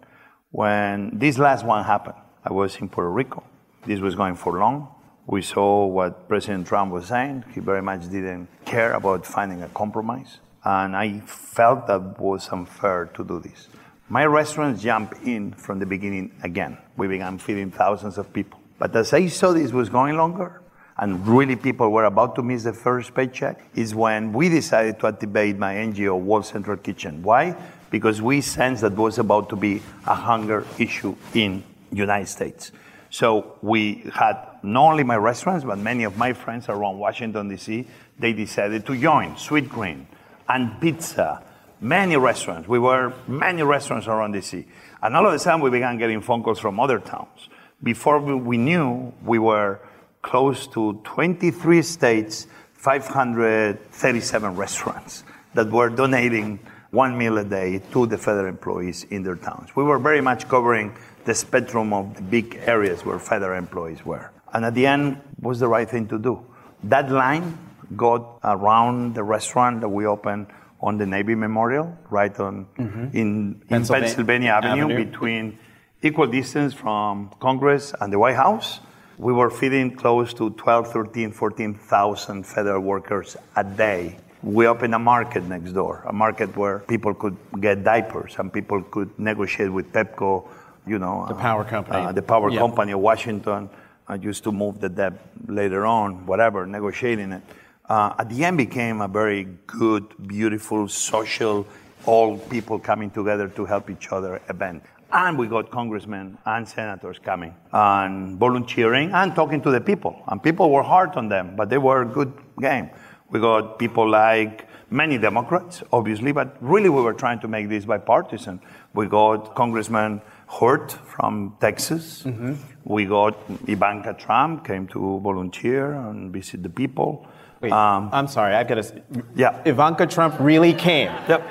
[0.51, 3.43] When this last one happened, I was in Puerto Rico.
[3.87, 4.89] This was going for long.
[5.27, 7.45] We saw what President Trump was saying.
[7.55, 10.39] He very much didn't care about finding a compromise.
[10.65, 13.69] And I felt that was unfair to do this.
[14.09, 16.77] My restaurants jumped in from the beginning again.
[16.97, 18.61] We began feeding thousands of people.
[18.79, 20.61] But as I saw this was going longer,
[20.99, 25.07] and really people were about to miss the first paycheck, is when we decided to
[25.07, 27.23] activate my NGO, World Central Kitchen.
[27.23, 27.57] Why?
[27.91, 32.73] Because we sensed that was about to be a hunger issue in United States.
[33.11, 37.87] So we had not only my restaurants, but many of my friends around Washington, D.C.,
[38.19, 40.07] they decided to join Sweetgreen
[40.49, 41.43] and pizza,
[41.85, 42.67] many restaurants.
[42.67, 44.67] We were many restaurants around D.C.
[45.03, 47.49] And all of a sudden, we began getting phone calls from other towns.
[47.83, 49.81] Before we, knew, we were
[50.23, 56.59] close to 23 states, 537 restaurants that were donating
[56.91, 59.77] one meal a day to the federal employees in their towns.
[59.77, 64.31] We were very much covering the spectrum of the big areas where federal employees were.
[64.55, 66.47] And at the end was the right thing to do.
[66.85, 67.59] That line
[67.97, 70.47] got around the restaurant that we opened
[70.81, 73.05] on the Navy Memorial, right on mm-hmm.
[73.05, 75.59] in, in Pennsylvania, Pennsylvania Avenue, Avenue, between
[76.03, 78.81] equal distance from Congress and the White House.
[79.17, 84.19] We were feeding close to 12, 13, 14,000 federal workers a day.
[84.43, 88.83] We opened a market next door, a market where people could get diapers and people
[88.83, 90.47] could negotiate with Pepco
[90.87, 93.71] you know, the power company, uh, the power company of Washington.
[94.07, 95.15] I used to move the debt
[95.49, 97.43] later on, whatever, negotiating it.
[97.89, 101.67] Uh, at the end, became a very good, beautiful, social,
[102.07, 104.83] all people coming together to help each other event.
[105.13, 110.23] And we got congressmen and senators coming and volunteering and talking to the people.
[110.29, 112.91] And people were hard on them, but they were a good game.
[113.31, 117.85] We got people like many Democrats, obviously, but really we were trying to make this
[117.85, 118.61] bipartisan.
[118.95, 122.23] We got Congressman Hurd from Texas.
[122.23, 122.55] Mm-hmm.
[122.85, 127.27] We got Ivanka Trump came to volunteer and visit the people.
[127.61, 129.03] Wait, um, I'm sorry, I've got to.
[129.35, 131.09] Yeah, Ivanka Trump really came.
[131.29, 131.43] Yep.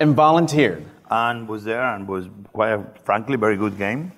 [0.00, 0.84] And volunteered.
[1.10, 4.12] And was there and was quite a, frankly very good game,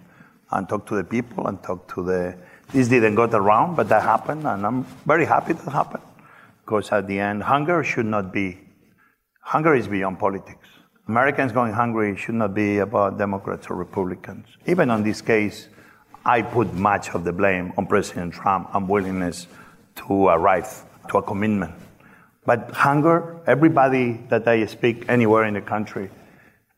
[0.50, 2.36] and talked to the people and talked to the.
[2.72, 6.02] This didn't go around, but that happened, and I'm very happy that happened,
[6.64, 8.58] because at the end, hunger should not be.
[9.40, 10.68] Hunger is beyond politics.
[11.08, 14.46] Americans going hungry should not be about Democrats or Republicans.
[14.66, 15.68] Even on this case,
[16.26, 19.46] I put much of the blame on President Trump's unwillingness
[19.96, 21.74] to arrive to a commitment.
[22.44, 26.10] But hunger, everybody that I speak anywhere in the country,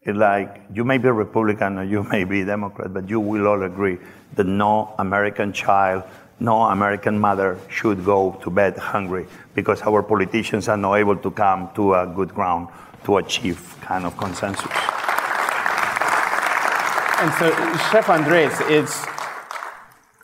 [0.02, 3.20] it's like you may be a Republican or you may be a Democrat, but you
[3.20, 3.98] will all agree
[4.34, 6.04] that no American child,
[6.40, 11.30] no American mother should go to bed hungry because our politicians are not able to
[11.30, 12.68] come to a good ground
[13.04, 14.70] to achieve kind of consensus.
[17.20, 17.50] And so,
[17.92, 19.04] Chef Andres, it's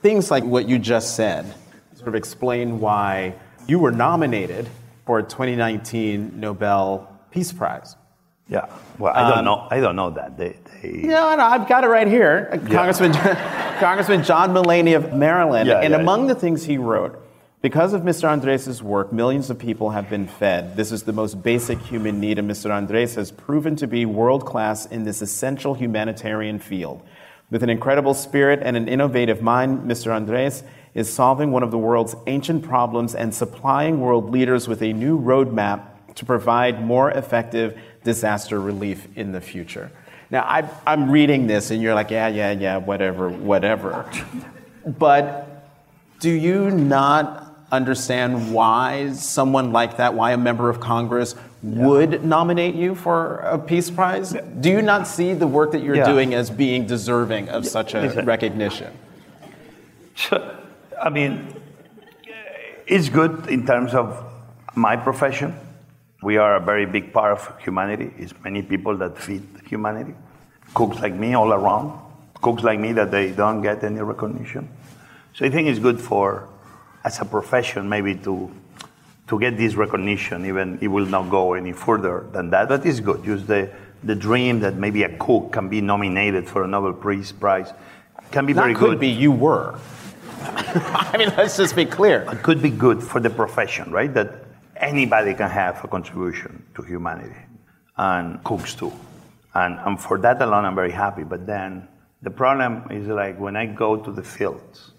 [0.00, 1.54] things like what you just said
[1.94, 3.34] sort of explain why
[3.66, 4.68] you were nominated
[5.04, 7.96] for a 2019 Nobel Peace Prize.
[8.48, 8.66] Yeah,
[8.98, 9.68] well, I don't um, know.
[9.70, 10.38] I don't know that.
[10.38, 11.00] They, they...
[11.08, 12.74] Yeah, no, I've got it right here, yeah.
[12.74, 13.12] Congressman.
[13.80, 15.68] Congressman John Delaney of Maryland.
[15.68, 17.20] Yeah, and yeah, among the things he wrote,
[17.60, 18.28] because of Mr.
[18.28, 20.76] Andres' work, millions of people have been fed.
[20.76, 22.70] This is the most basic human need, and Mr.
[22.70, 27.02] Andres has proven to be world class in this essential humanitarian field.
[27.50, 30.14] With an incredible spirit and an innovative mind, Mr.
[30.14, 30.62] Andres
[30.96, 35.20] is solving one of the world's ancient problems and supplying world leaders with a new
[35.20, 35.82] roadmap
[36.14, 39.90] to provide more effective disaster relief in the future.
[40.30, 44.10] Now, I, I'm reading this, and you're like, yeah, yeah, yeah, whatever, whatever.
[44.86, 45.68] But
[46.18, 52.74] do you not understand why someone like that, why a member of Congress would nominate
[52.74, 54.34] you for a Peace Prize?
[54.60, 56.06] Do you not see the work that you're Yeah.
[56.06, 58.92] doing as being deserving of such a recognition?
[61.06, 61.54] I mean,
[62.84, 64.24] it's good in terms of
[64.74, 65.54] my profession.
[66.20, 68.10] We are a very big part of humanity.
[68.18, 70.14] It's many people that feed humanity.
[70.74, 71.96] Cooks like me all around.
[72.42, 74.68] Cooks like me that they don't get any recognition.
[75.32, 76.48] So I think it's good for,
[77.04, 78.50] as a profession, maybe to
[79.28, 80.44] to get this recognition.
[80.44, 83.24] Even it will not go any further than that, but it's good.
[83.24, 83.70] Use the
[84.02, 87.72] the dream that maybe a cook can be nominated for a Nobel Peace Prize
[88.32, 88.90] can be Not very could good.
[88.90, 89.78] Could be, you were.
[91.12, 92.26] I mean, let's just be clear.
[92.30, 94.12] It could be good for the profession, right?
[94.12, 94.44] That
[94.76, 97.40] anybody can have a contribution to humanity,
[97.96, 98.92] and cooks too.
[99.54, 101.24] And, and for that alone, I'm very happy.
[101.24, 101.88] But then
[102.22, 104.92] the problem is like when I go to the fields,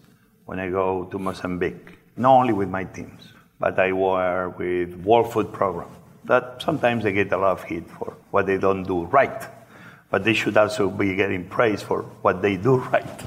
[0.45, 5.31] when I go to Mozambique, not only with my teams, but I work with World
[5.31, 5.89] Food Program.
[6.25, 9.43] That sometimes they get a lot of heat for what they don't do right,
[10.09, 13.21] but they should also be getting praise for what they do right.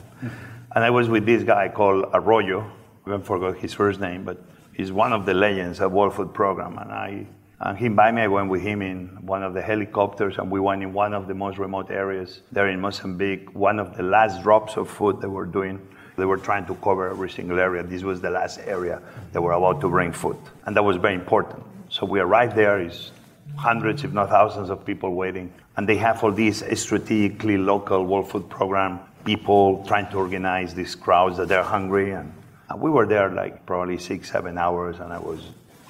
[0.73, 2.71] And I was with this guy called Arroyo.
[3.05, 4.41] I forgot his first name, but
[4.73, 6.79] he's one of the legends of World Food Program.
[6.79, 7.27] And I,
[7.59, 8.23] and he invited me.
[8.23, 11.27] I went with him in one of the helicopters, and we went in one of
[11.27, 13.53] the most remote areas there in Mozambique.
[13.53, 15.81] One of the last drops of food they were doing.
[16.17, 17.83] They were trying to cover every single area.
[17.83, 19.03] This was the last area
[19.33, 21.65] they were about to bring food, and that was very important.
[21.89, 22.81] So we arrived there.
[22.81, 23.11] Is
[23.57, 28.31] hundreds, if not thousands, of people waiting, and they have all these strategically local World
[28.31, 32.33] Food Program people trying to organize these crowds that they're hungry and
[32.77, 35.41] we were there like probably six, seven hours, and I was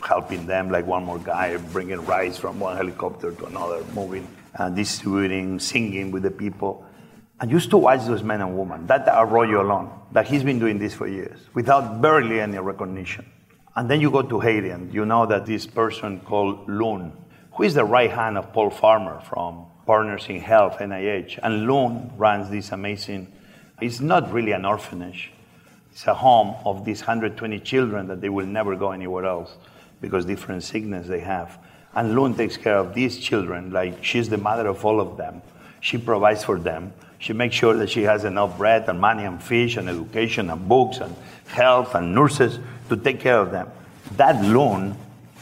[0.03, 4.75] helping them, like one more guy, bringing rice from one helicopter to another, moving, and
[4.75, 6.87] distributing, singing with the people.
[7.41, 10.79] And used to watch those men and women, that Arroyo alone, that he's been doing
[10.79, 13.27] this for years, without barely any recognition.
[13.77, 17.13] And then you go to Haiti, and you know that this person called Loune,
[17.53, 21.39] who is the right hand of Paul Farmer from Partners in Health, PIH.
[21.43, 23.33] And Loune runs this amazing,
[23.81, 25.33] it's not really an orphanage,
[25.93, 29.53] it's a home of these 120 children that they will never go anywhere else
[30.01, 31.59] because different sickness they have.
[31.95, 35.43] And Loune takes care of these children like she's the mother of all of them.
[35.81, 36.93] She provides for them.
[37.19, 40.69] She makes sure that she has enough bread and money and fish and education and
[40.69, 41.15] books and
[41.49, 43.69] health and nurses to take care of them.
[44.17, 44.97] That Loune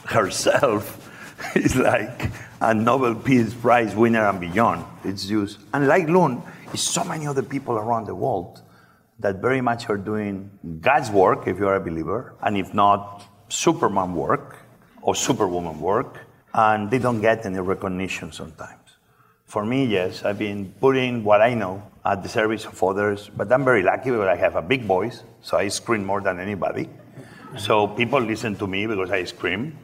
[0.04, 1.04] herself
[1.56, 4.84] is like a Nobel Peace Prize winner and beyond.
[5.04, 6.42] It's just, and like Loune,
[6.72, 8.62] is so many other people around the world
[9.20, 13.24] that very much are doing God's work, if you are a believer, and if not,
[13.48, 14.56] Superman work
[15.02, 16.18] or Superwoman work,
[16.54, 18.74] and they don't get any recognition sometimes.
[19.46, 23.50] For me, yes, I've been putting what I know at the service of others, but
[23.50, 26.88] I'm very lucky because I have a big voice, so I scream more than anybody.
[27.56, 29.78] So people listen to me because I scream.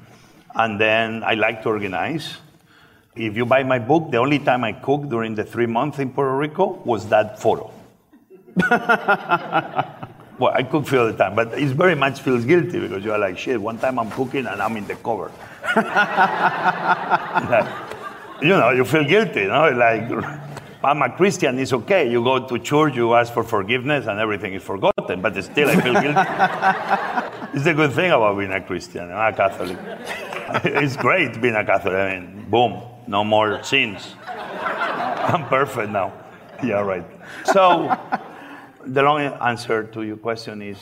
[0.55, 2.37] And then I like to organize.
[3.17, 6.11] If you buy my book, the only time I cooked during the three months in
[6.11, 7.71] Puerto Rico was that photo.
[10.39, 13.39] well, I cook for the time, but it very much feels guilty because you're like,
[13.39, 15.31] shit, one time I'm cooking and I'm in the cover.
[17.45, 17.69] Like,
[18.43, 20.11] you know, you feel guilty, you know, like,
[20.83, 22.11] I'm a Christian, it's okay.
[22.11, 25.81] You go to church, you ask for forgiveness, and everything is forgotten, but still I
[25.81, 27.55] feel guilty.
[27.55, 29.79] it's the good thing about being a Christian, I'm a Catholic.
[30.65, 31.95] it's great being a Catholic.
[31.95, 34.15] I mean, boom, no more sins.
[34.27, 36.13] I'm perfect now.
[36.63, 37.07] Yeah, right.
[37.47, 37.97] So,
[38.87, 40.79] the long answer to your question is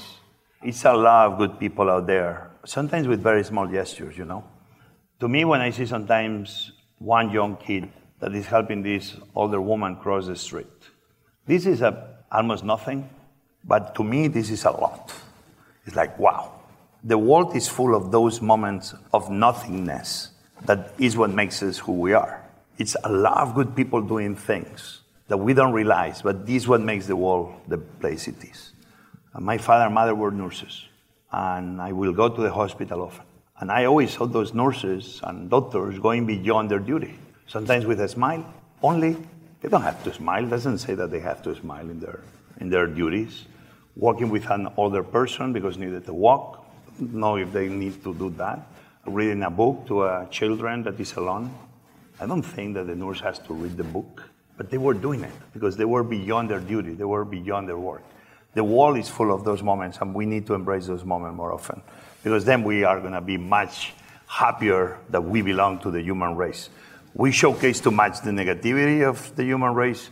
[0.62, 4.44] it's a lot of good people out there, sometimes with very small gestures, you know.
[5.20, 7.88] To me, when I see sometimes one young kid
[8.20, 10.66] that is helping this older woman cross the street,
[11.46, 13.08] this is a, almost nothing,
[13.64, 15.12] but to me, this is a lot.
[15.86, 16.60] It's like, wow.
[17.04, 20.31] The world is full of those moments of nothingness
[20.66, 22.42] that is what makes us who we are.
[22.78, 26.68] It's a lot of good people doing things that we don't realize, but this is
[26.68, 28.72] what makes the world the place it is.
[29.34, 30.86] And my father and mother were nurses,
[31.30, 33.24] and I will go to the hospital often.
[33.58, 38.08] And I always saw those nurses and doctors going beyond their duty, sometimes with a
[38.08, 38.44] smile
[38.82, 39.16] only.
[39.60, 40.44] They don't have to smile.
[40.44, 42.20] It doesn't say that they have to smile in their,
[42.60, 43.44] in their duties,
[43.94, 46.66] working with an older person because needed to walk,
[46.98, 48.66] know if they need to do that,
[49.06, 51.52] reading a book to a children that is alone.
[52.20, 54.22] I don't think that the nurse has to read the book,
[54.56, 57.78] but they were doing it because they were beyond their duty, they were beyond their
[57.78, 58.02] work.
[58.54, 61.52] The world is full of those moments, and we need to embrace those moments more
[61.52, 61.82] often
[62.22, 63.94] because then we are going to be much
[64.28, 66.68] happier that we belong to the human race.
[67.14, 70.10] We showcase too much the negativity of the human race.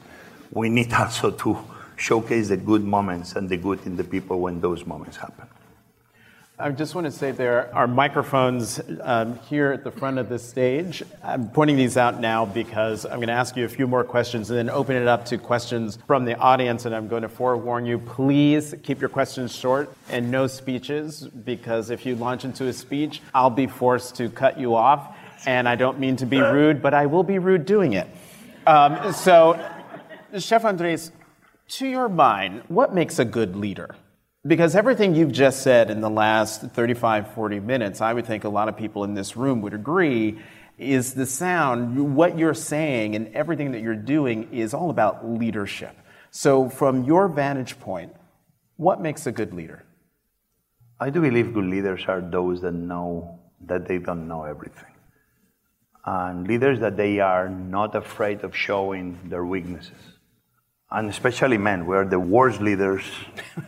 [0.50, 1.58] We need also to
[1.96, 5.46] showcase the good moments and the good in the people when those moments happen.
[6.60, 10.38] I just want to say there are microphones um, here at the front of the
[10.38, 11.02] stage.
[11.24, 14.50] I'm pointing these out now because I'm going to ask you a few more questions
[14.50, 16.84] and then open it up to questions from the audience.
[16.84, 21.88] And I'm going to forewarn you please keep your questions short and no speeches because
[21.88, 25.16] if you launch into a speech, I'll be forced to cut you off.
[25.46, 28.06] And I don't mean to be rude, but I will be rude doing it.
[28.66, 29.58] Um, so,
[30.38, 31.10] Chef Andres,
[31.68, 33.96] to your mind, what makes a good leader?
[34.46, 38.48] Because everything you've just said in the last 35, 40 minutes, I would think a
[38.48, 40.38] lot of people in this room would agree,
[40.78, 45.94] is the sound, what you're saying and everything that you're doing is all about leadership.
[46.30, 48.14] So, from your vantage point,
[48.76, 49.84] what makes a good leader?
[50.98, 54.94] I do believe good leaders are those that know that they don't know everything.
[56.06, 60.00] And leaders that they are not afraid of showing their weaknesses.
[60.90, 63.04] And especially men, we are the worst leaders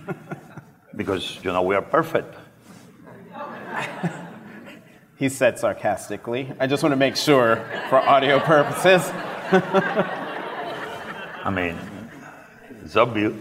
[0.97, 2.35] because you know we are perfect.
[5.17, 6.53] he said sarcastically.
[6.59, 7.57] I just want to make sure
[7.89, 9.03] for audio purposes.
[11.45, 11.79] I mean,
[12.85, 13.35] it's obvious.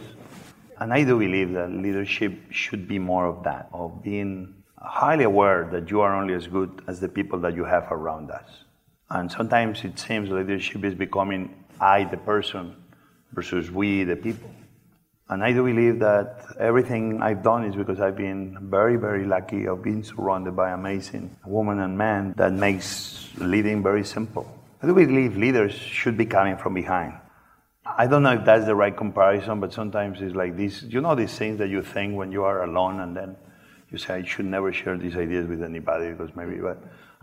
[0.80, 5.70] And I do believe that leadership should be more of that, of being highly aware
[5.72, 8.64] that you are only as good as the people that you have around us.
[9.12, 12.76] And sometimes it seems leadership is becoming I, the person,
[13.34, 14.50] versus we, the people.
[15.32, 19.66] And I do believe that everything I've done is because I've been very, very lucky
[19.66, 24.46] of being surrounded by amazing women and men that makes leading very simple.
[24.84, 27.14] I do believe leaders should be coming from behind.
[27.86, 30.84] I don't know if that's the right comparison, but sometimes it's like this.
[30.84, 33.38] You know these things that you think when you are alone and then
[33.90, 36.78] you say, I should never share these ideas with anybody because maybe, but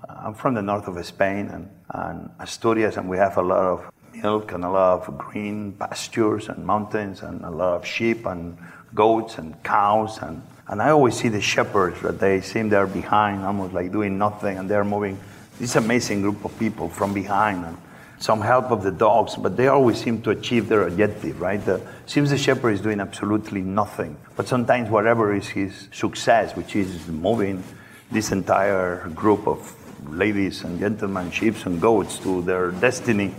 [0.08, 3.92] I'm from the north of Spain and, and Asturias, and we have a lot of
[4.14, 8.56] milk and a lot of green pastures and mountains and a lot of sheep and
[8.94, 13.42] goats and cows and and I always see the shepherds that they seem they're behind,
[13.42, 15.18] almost like doing nothing, and they're moving.
[15.58, 17.78] This amazing group of people from behind, and
[18.18, 21.64] some help of the dogs, but they always seem to achieve their objective, right?
[21.64, 26.76] The, seems the shepherd is doing absolutely nothing, but sometimes whatever is his success, which
[26.76, 27.64] is moving
[28.10, 29.74] this entire group of
[30.10, 33.34] ladies and gentlemen, sheep and goats to their destiny,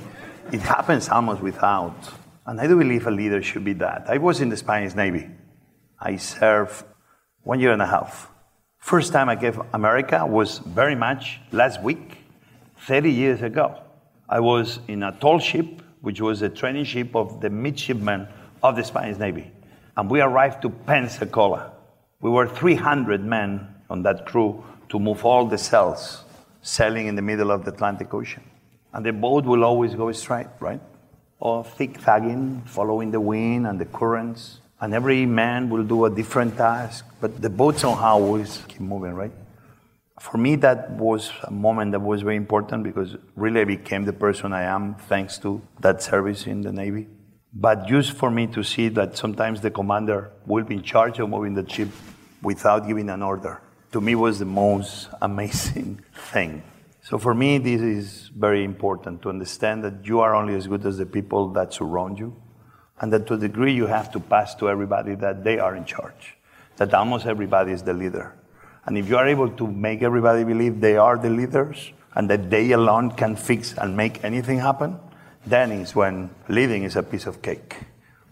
[0.51, 1.95] it happens almost without.
[2.45, 4.05] And I do believe a leader should be that.
[4.07, 5.29] I was in the Spanish Navy.
[5.99, 6.83] I served
[7.43, 8.29] one year and a half.
[8.79, 12.17] First time I gave America was very much last week,
[12.87, 13.79] 30 years ago.
[14.27, 18.27] I was in a tall ship, which was a training ship of the midshipmen
[18.63, 19.51] of the Spanish Navy.
[19.97, 21.71] And we arrived to Pensacola.
[22.21, 26.23] We were 300 men on that crew to move all the cells
[26.61, 28.43] sailing in the middle of the Atlantic Ocean.
[28.93, 30.81] And the boat will always go straight, right?
[31.39, 34.59] Or zigzagging, following the wind and the currents.
[34.81, 39.13] And every man will do a different task, but the boat somehow always keep moving,
[39.13, 39.31] right?
[40.19, 44.13] For me, that was a moment that was very important because really I became the
[44.13, 47.07] person I am thanks to that service in the Navy.
[47.53, 51.29] But just for me to see that sometimes the commander will be in charge of
[51.29, 51.89] moving the ship
[52.41, 53.61] without giving an order,
[53.91, 56.63] to me was the most amazing thing.
[57.09, 60.85] So for me, this is very important to understand that you are only as good
[60.85, 62.35] as the people that surround you,
[63.01, 65.85] and that to a degree you have to pass to everybody that they are in
[65.85, 66.37] charge,
[66.77, 68.35] that almost everybody is the leader.
[68.85, 72.51] And if you are able to make everybody believe they are the leaders and that
[72.51, 74.99] they alone can fix and make anything happen,
[75.47, 77.75] then is when leading is a piece of cake.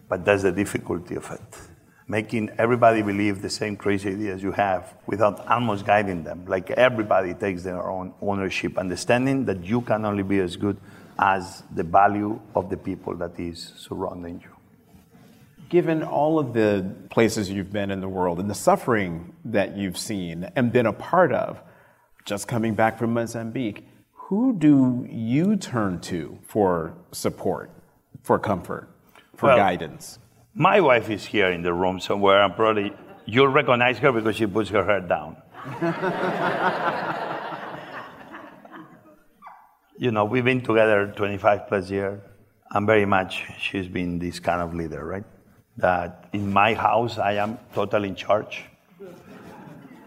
[0.08, 1.67] But that's the difficulty of it
[2.08, 6.44] making everybody believe the same crazy ideas you have without almost guiding them.
[6.46, 10.78] Like everybody takes their own ownership, understanding that you can only be as good
[11.18, 14.50] as the value of the people that is surrounding you.
[15.68, 19.98] Given all of the places you've been in the world and the suffering that you've
[19.98, 21.60] seen and been a part of,
[22.24, 27.70] just coming back from Mozambique, who do you turn to for support,
[28.22, 28.88] for comfort,
[29.36, 30.18] for well, guidance?
[30.58, 32.92] My wife is here in the room somewhere, and probably
[33.24, 35.36] you'll recognize her because she puts her hair down.
[39.98, 42.20] you know, we've been together 25 plus years,
[42.72, 45.24] and very much she's been this kind of leader, right?
[45.78, 48.64] that in my house I am totally in charge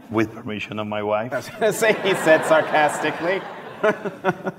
[0.10, 1.34] with permission of my wife.
[1.34, 3.42] I was going to say, he said sarcastically.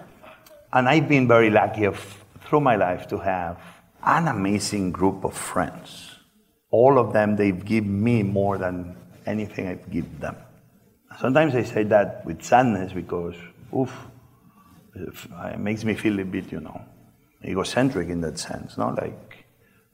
[0.72, 1.98] and I've been very lucky of,
[2.40, 3.58] through my life to have
[4.04, 6.16] an amazing group of friends.
[6.70, 8.96] All of them, they've given me more than
[9.26, 10.36] anything I've given them.
[11.20, 13.36] Sometimes I say that with sadness because,
[13.76, 13.92] oof,
[14.94, 16.80] it makes me feel a bit, you know,
[17.44, 18.90] egocentric in that sense, no?
[18.90, 19.44] Like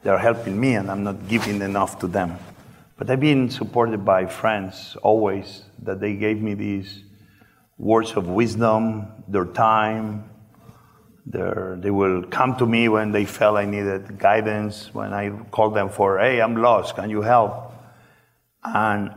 [0.02, 2.38] they're helping me and I'm not giving enough to them.
[2.96, 7.02] But I've been supported by friends always that they gave me these
[7.76, 10.30] words of wisdom, their time.
[11.31, 15.74] Their, they will come to me when they felt I needed guidance, when I called
[15.74, 17.74] them for, hey, I'm lost, can you help?
[18.64, 19.11] And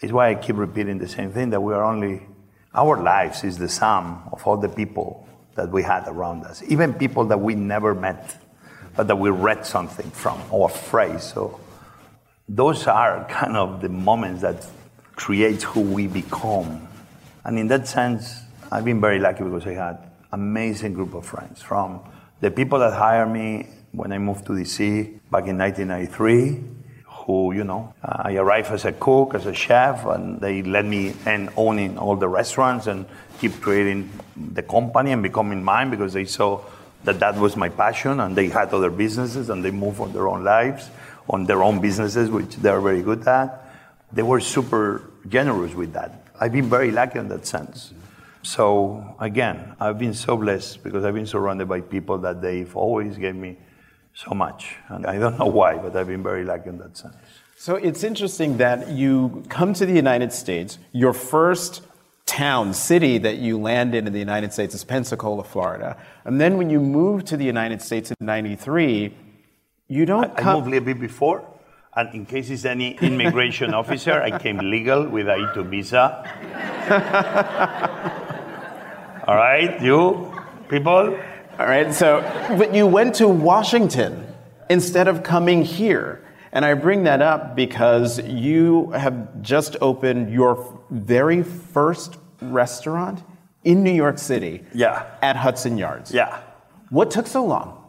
[0.00, 2.26] it's why I keep repeating the same thing that we are only,
[2.74, 6.94] our lives is the sum of all the people that we had around us, even
[6.94, 8.36] people that we never met,
[8.94, 11.24] but that we read something from or a phrase.
[11.24, 11.58] So
[12.48, 14.64] those are kind of the moments that
[15.16, 16.86] create who we become.
[17.44, 19.98] And in that sense, I've been very lucky because I had
[20.32, 22.00] amazing group of friends from
[22.40, 26.78] the people that hired me when I moved to DC back in 1993
[27.28, 31.14] who, you know, I arrived as a cook, as a chef, and they let me
[31.26, 33.04] in owning all the restaurants and
[33.38, 36.62] keep creating the company and becoming mine because they saw
[37.04, 40.26] that that was my passion and they had other businesses and they moved on their
[40.26, 40.88] own lives,
[41.28, 43.62] on their own businesses, which they're very good at.
[44.10, 46.24] They were super generous with that.
[46.40, 47.92] I've been very lucky in that sense.
[48.48, 53.18] So again, I've been so blessed because I've been surrounded by people that they've always
[53.18, 53.58] gave me
[54.14, 54.74] so much.
[54.88, 57.14] And I don't know why, but I've been very lucky in that sense.
[57.58, 60.78] So it's interesting that you come to the United States.
[60.92, 61.82] Your first
[62.24, 65.98] town, city that you land in in the United States is Pensacola, Florida.
[66.24, 69.14] And then when you move to the United States in 93,
[69.88, 71.44] you don't I, I moved a little bit before.
[71.94, 76.24] And in case it's any immigration officer, I came legal with a E2 visa.
[79.28, 80.32] All right, you
[80.70, 81.14] people?
[81.58, 82.22] All right, so,
[82.56, 84.26] but you went to Washington
[84.70, 86.24] instead of coming here.
[86.50, 93.22] And I bring that up because you have just opened your very first restaurant
[93.64, 94.64] in New York City.
[94.72, 95.04] Yeah.
[95.20, 96.10] At Hudson Yards.
[96.10, 96.40] Yeah.
[96.88, 97.84] What took so long?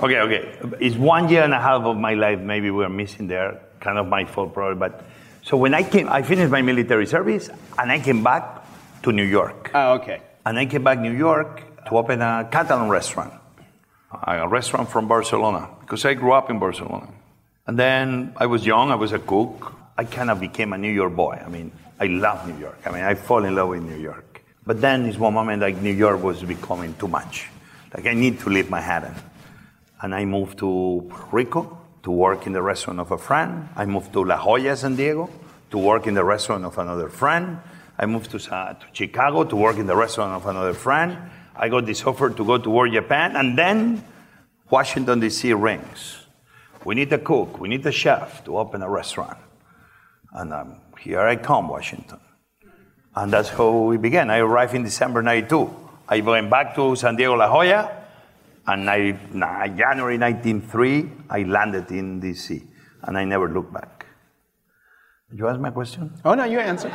[0.00, 0.58] Okay, okay.
[0.78, 3.60] It's one year and a half of my life maybe we're missing there.
[3.80, 4.78] Kind of my fault probably.
[4.78, 5.04] But
[5.42, 8.64] so when I came, I finished my military service and I came back
[9.02, 9.72] to New York.
[9.74, 10.20] Oh, okay.
[10.46, 13.32] And I came back to New York to open a Catalan restaurant,
[14.12, 17.08] a restaurant from Barcelona, because I grew up in Barcelona.
[17.66, 19.74] And then I was young, I was a cook.
[19.98, 21.42] I kind of became a New York boy.
[21.44, 22.78] I mean, I love New York.
[22.86, 24.40] I mean, I fall in love with New York.
[24.64, 27.48] But then this one moment, like New York was becoming too much.
[27.92, 29.16] Like I need to leave Manhattan.
[30.00, 33.68] And I moved to Puerto Rico to work in the restaurant of a friend.
[33.74, 35.28] I moved to La Jolla, San Diego
[35.72, 37.58] to work in the restaurant of another friend.
[37.98, 41.18] I moved to, to Chicago to work in the restaurant of another friend.
[41.54, 44.04] I got this offer to go to work Japan, and then
[44.68, 45.52] Washington, D.C.
[45.54, 46.18] rings.
[46.84, 49.38] We need a cook, we need a chef to open a restaurant.
[50.32, 52.20] And um, here I come, Washington.
[53.14, 54.30] And that's how we began.
[54.30, 55.74] I arrived in December 92.
[56.08, 58.04] I went back to San Diego La Jolla,
[58.66, 59.12] and I,
[59.68, 62.62] January 1903, I landed in D.C.,
[63.02, 64.06] and I never looked back.
[65.30, 66.12] Did you ask my question?
[66.24, 66.92] Oh, no, you answered.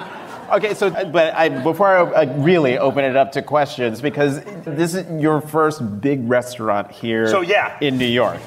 [0.52, 4.96] Okay, so but I, before I uh, really open it up to questions, because this
[4.96, 7.78] is your first big restaurant here so, yeah.
[7.80, 8.42] in New York.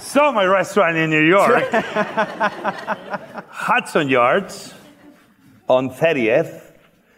[0.00, 1.70] So my restaurant in New York,
[3.48, 4.74] Hudson Yards,
[5.68, 6.72] on 30th.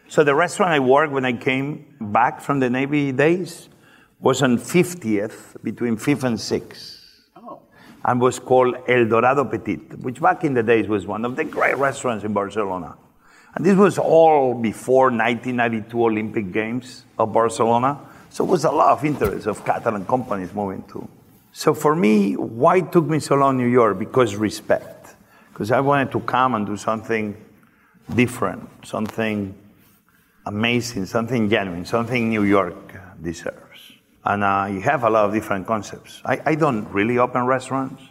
[0.08, 3.70] So the restaurant I worked when I came back from the Navy days
[4.18, 6.96] was on 50th, between 5th and 6th
[8.04, 11.44] and was called El Dorado Petit, which back in the days was one of the
[11.44, 12.96] great restaurants in Barcelona.
[13.54, 17.98] And this was all before 1992 Olympic Games of Barcelona.
[18.30, 21.08] So it was a lot of interest of Catalan companies moving to.
[21.52, 23.98] So for me, why it took me so long New York?
[23.98, 25.16] Because respect.
[25.52, 27.36] Because I wanted to come and do something
[28.14, 29.54] different, something
[30.46, 33.92] amazing, something genuine, something New York deserves.
[34.24, 36.22] And I have a lot of different concepts.
[36.24, 38.02] I, I don't really open restaurants.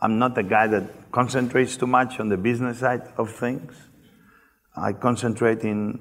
[0.00, 3.74] I'm not the guy that concentrates too much on the business side of things.
[4.76, 6.00] I concentrate in,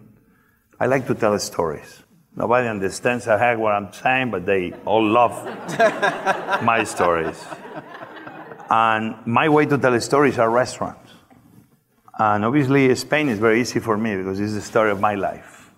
[0.79, 2.03] I like to tell stories.
[2.35, 5.43] Nobody understands a heck what I'm saying, but they all love
[6.63, 7.43] my stories.
[8.69, 11.11] And my way to tell stories are restaurants.
[12.17, 15.71] And obviously, Spain is very easy for me because it's the story of my life.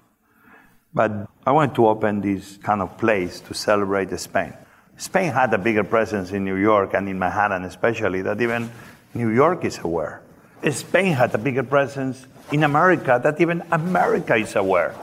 [0.93, 4.53] But I wanted to open this kind of place to celebrate Spain.
[4.97, 8.69] Spain had a bigger presence in New York and in Manhattan, especially, that even
[9.13, 10.21] New York is aware.
[10.69, 14.93] Spain had a bigger presence in America that even America is aware.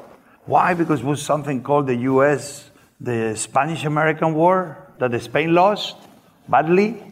[0.45, 0.75] Why?
[0.75, 2.71] Because it was something called the US,
[3.01, 5.97] the Spanish American War that Spain lost
[6.49, 7.03] badly.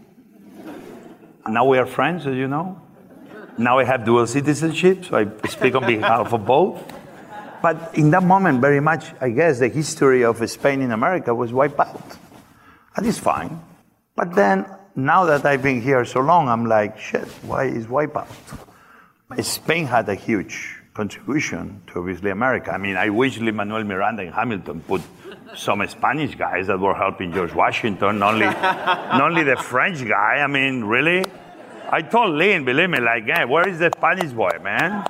[1.49, 2.81] Now we are friends, as you know.
[3.59, 6.83] Now I have dual citizenship, so I speak on behalf of both.
[7.63, 11.53] But in that moment, very much, I guess, the history of Spain in America was
[11.53, 12.19] wiped out.
[12.97, 13.61] That is fine.
[14.15, 18.17] But then, now that I've been here so long, I'm like, shit, why is wiped
[18.17, 18.29] out?
[19.43, 22.73] Spain had a huge contribution to obviously America.
[22.73, 25.03] I mean, I wish Lin-Manuel Miranda and Hamilton put
[25.55, 30.37] some Spanish guys that were helping George Washington, not only, not only the French guy.
[30.39, 31.25] I mean, really?
[31.91, 35.03] I told Lin, believe me, like, hey, where is the Spanish boy, man?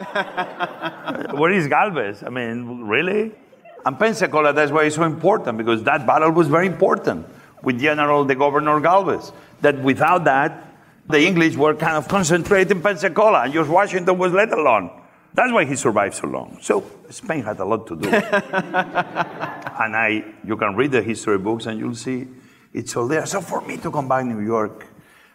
[1.37, 2.23] where is Galvez?
[2.23, 3.33] I mean, really?
[3.85, 7.27] And Pensacola, that's why it's so important, because that battle was very important
[7.63, 9.31] with General the Governor Galvez.
[9.61, 10.66] That without that,
[11.09, 14.91] the English were kind of concentrated in Pensacola, and George Washington was let alone.
[15.35, 16.59] That's why he survived so long.
[16.63, 18.09] So Spain had a lot to do.
[18.13, 18.25] and
[19.95, 22.27] I, you can read the history books, and you'll see
[22.73, 23.27] it's all there.
[23.27, 24.87] So for me to come back to New York,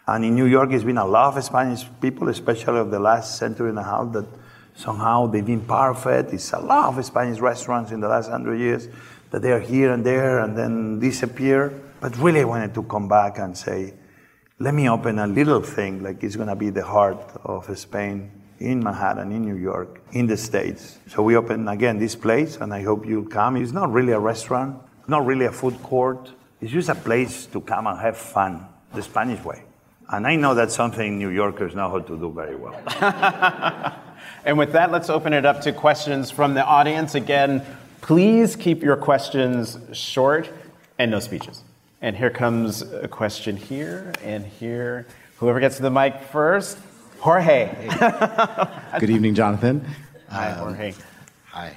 [0.06, 3.38] and in New York, it's been a lot of Spanish people, especially of the last
[3.38, 4.26] century and a half, that
[4.74, 6.32] somehow they've been perfect.
[6.32, 8.88] It's a lot of Spanish restaurants in the last hundred years
[9.30, 11.80] that they are here and there and then disappear.
[12.00, 13.94] But really, I wanted to come back and say,
[14.62, 18.30] let me open a little thing like it's going to be the heart of Spain
[18.60, 21.00] in Manhattan, in New York, in the States.
[21.08, 23.56] So we open again this place, and I hope you'll come.
[23.56, 26.30] It's not really a restaurant, not really a food court.
[26.60, 29.64] It's just a place to come and have fun, the Spanish way.
[30.08, 32.80] And I know that's something New Yorkers know how to do very well.
[34.44, 37.16] and with that, let's open it up to questions from the audience.
[37.16, 37.66] Again,
[38.00, 40.48] please keep your questions short
[41.00, 41.64] and no speeches.
[42.02, 45.06] And here comes a question here and here.
[45.36, 46.76] Whoever gets to the mic first,
[47.20, 47.68] Jorge.
[48.98, 49.86] Good evening, Jonathan.
[50.28, 50.88] Hi, Jorge.
[50.88, 50.94] Um,
[51.46, 51.76] hi.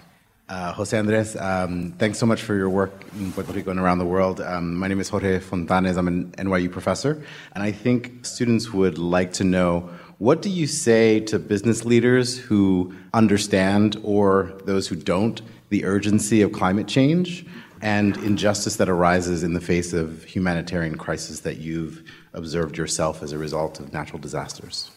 [0.50, 4.00] Uh, Jose Andres, um, thanks so much for your work in Puerto Rico and around
[4.00, 4.42] the world.
[4.42, 5.96] Um, my name is Jorge Fontanes.
[5.96, 7.24] I'm an NYU professor,
[7.54, 12.36] and I think students would like to know what do you say to business leaders
[12.36, 17.46] who understand or those who don't the urgency of climate change
[17.86, 22.02] and injustice that arises in the face of humanitarian crisis that you've
[22.34, 24.90] observed yourself as a result of natural disasters?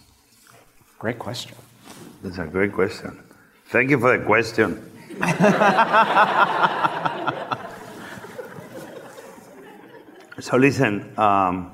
[0.99, 1.55] Great question.
[2.23, 3.23] That's a great question.
[3.67, 4.91] Thank you for the question.
[10.41, 11.71] so listen, um,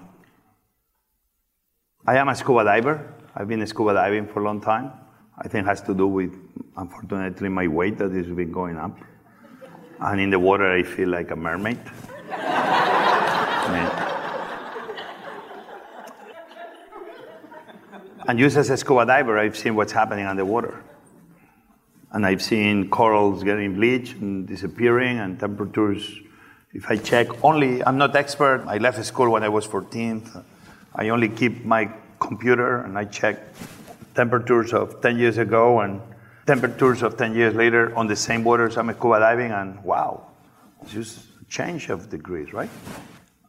[2.05, 3.15] I am a scuba diver.
[3.37, 4.91] I've been scuba diving for a long time.
[5.39, 6.35] I think it has to do with,
[6.77, 8.99] unfortunately, my weight that has been going up.
[10.05, 11.79] And in the water, I feel like a mermaid.
[18.29, 20.85] and just as a scuba diver, I've seen what's happening underwater.
[22.13, 26.21] And I've seen corals getting bleached and disappearing, and temperatures.
[26.75, 28.65] If I check only, I'm not expert.
[28.67, 30.23] I left school when I was 14.
[30.95, 31.91] I only keep my
[32.21, 33.39] computer and I check
[34.15, 36.03] temperatures of 10 years ago and
[36.47, 40.27] temperatures of 10 years later on the same waters I'm scuba diving, and wow,
[40.83, 42.71] it's just change of degrees, right?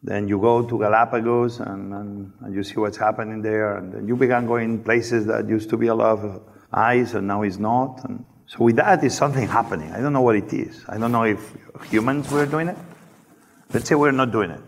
[0.02, 4.06] Then you go to Galapagos and, and, and, you see what's happening there, and then
[4.06, 6.42] you begin going places that used to be a lot of
[6.72, 8.04] ice and now it's not.
[8.04, 9.90] And so with that is something happening.
[9.92, 10.84] I don't know what it is.
[10.88, 11.52] I don't know if
[11.90, 12.76] humans were doing it.
[13.72, 14.62] Let's say we're not doing it.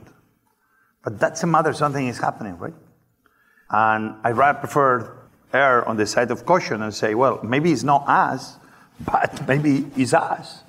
[1.05, 2.75] But that's a matter something is happening, right?
[3.71, 5.18] And I rather prefer
[5.53, 8.57] err on the side of caution and say, well, maybe it's not us,
[9.01, 10.63] but maybe it's us,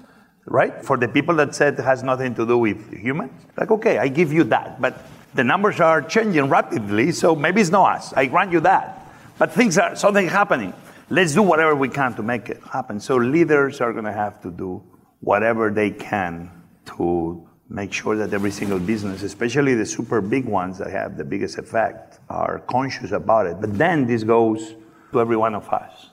[0.45, 0.83] right?
[0.83, 4.07] For the people that said it has nothing to do with humans, like, okay, I
[4.07, 8.13] give you that, but the numbers are changing rapidly, so maybe it's not us.
[8.13, 8.95] I grant you that.
[9.37, 10.73] But things are, something happening
[11.09, 12.99] let's do whatever we can to make it happen.
[12.99, 14.83] So leaders are going to have to do
[15.21, 16.51] whatever they can
[16.85, 21.23] to make sure that every single business, especially the super big ones that have the
[21.23, 23.61] biggest effect, are conscious about it.
[23.61, 24.75] But then this goes
[25.11, 26.09] to every one of us,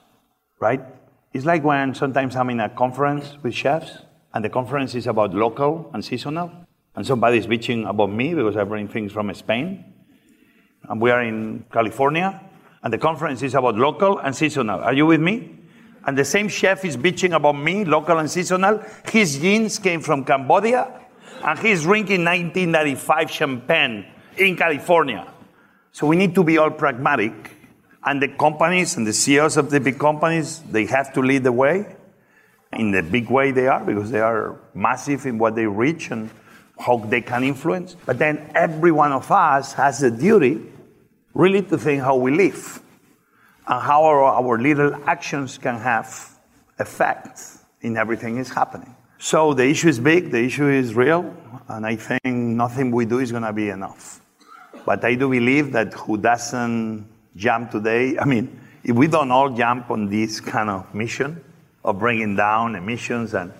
[0.59, 0.81] right?
[1.33, 3.99] It's like when sometimes I'm in a conference with chefs
[4.33, 6.51] and the conference is about local and seasonal,
[6.95, 9.93] and somebody's bitching about me because I bring things from Spain,
[10.89, 12.39] and we are in California,
[12.83, 14.79] and the conference is about local and seasonal.
[14.79, 15.57] Are you with me?
[16.05, 18.81] And the same chef is bitching about me, local and seasonal.
[19.11, 20.87] His jeans came from Cambodia,
[21.43, 24.05] and he's drinking 1995 champagne
[24.37, 25.31] in California.
[25.91, 27.33] So we need to be all pragmatic.
[28.03, 31.51] And the companies and the CEOs of the big companies, they have to lead the
[31.51, 31.95] way
[32.73, 36.29] in the big way they are because they are massive in what they reach and,
[36.79, 37.95] how they can influence.
[38.05, 40.61] But then every one of us has a duty
[41.33, 42.81] really to think how we live
[43.67, 46.37] and how our, our little actions can have
[46.79, 48.95] effects in everything is happening.
[49.19, 51.35] So the issue is big, the issue is real,
[51.67, 54.21] and I think nothing we do is going to be enough.
[54.85, 59.49] But I do believe that who doesn't jump today, I mean, if we don't all
[59.49, 61.43] jump on this kind of mission
[61.83, 63.51] of bringing down emissions, and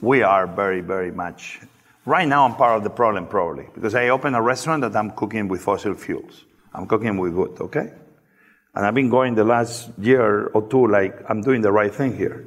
[0.00, 1.60] we are very, very much.
[2.04, 5.12] Right now, I'm part of the problem probably because I open a restaurant that I'm
[5.12, 6.44] cooking with fossil fuels.
[6.74, 7.92] I'm cooking with wood, okay?
[8.74, 12.16] And I've been going the last year or two like I'm doing the right thing
[12.16, 12.46] here.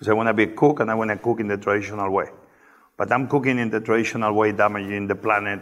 [0.00, 2.10] Because I want to be a cook and I want to cook in the traditional
[2.10, 2.30] way.
[2.96, 5.60] But I'm cooking in the traditional way, damaging the planet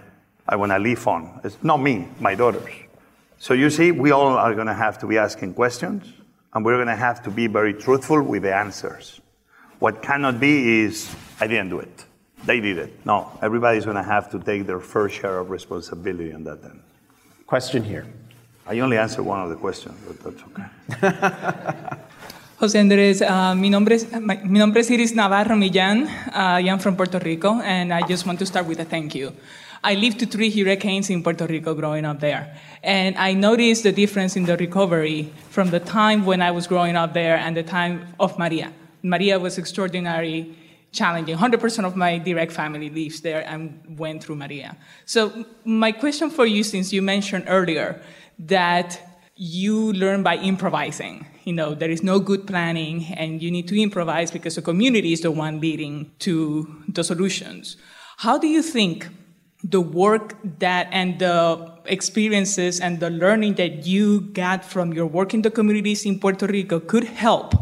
[0.48, 1.40] I want to live on.
[1.42, 2.72] It's not me, my daughters.
[3.40, 6.06] So you see, we all are going to have to be asking questions,
[6.54, 9.20] and we're going to have to be very truthful with the answers.
[9.80, 12.04] What cannot be is, I didn't do it.
[12.44, 13.04] They did it.
[13.04, 16.80] No, everybody's going to have to take their fair share of responsibility on that end.
[17.44, 18.06] Question here.
[18.68, 21.98] I only answered one of the questions, but that's okay.
[22.60, 26.08] José Andrés, uh, mi, nombre es, my, mi nombre es Iris Navarro Millán.
[26.34, 29.14] Uh, I am from Puerto Rico, and I just want to start with a thank
[29.14, 29.32] you.
[29.84, 32.52] I lived through three hurricanes in Puerto Rico growing up there.
[32.82, 36.96] And I noticed the difference in the recovery from the time when I was growing
[36.96, 38.72] up there and the time of Maria.
[39.04, 40.52] Maria was extraordinary
[40.90, 41.36] challenging.
[41.36, 44.76] 100% of my direct family lives there and went through Maria.
[45.06, 48.02] So my question for you, since you mentioned earlier
[48.40, 49.00] that
[49.36, 51.24] you learn by improvising.
[51.48, 55.14] You know, there is no good planning and you need to improvise because the community
[55.14, 57.78] is the one leading to the solutions.
[58.18, 59.08] How do you think
[59.64, 65.32] the work that and the experiences and the learning that you got from your work
[65.32, 67.54] in the communities in Puerto Rico could help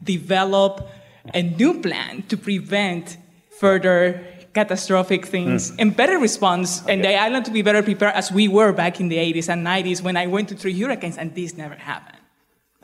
[0.00, 0.88] develop
[1.34, 3.16] a new plan to prevent
[3.58, 4.24] further
[4.54, 5.80] catastrophic things mm.
[5.80, 6.92] and better response okay.
[6.92, 9.66] and the island to be better prepared as we were back in the 80s and
[9.66, 12.23] 90s when I went to three hurricanes and this never happened.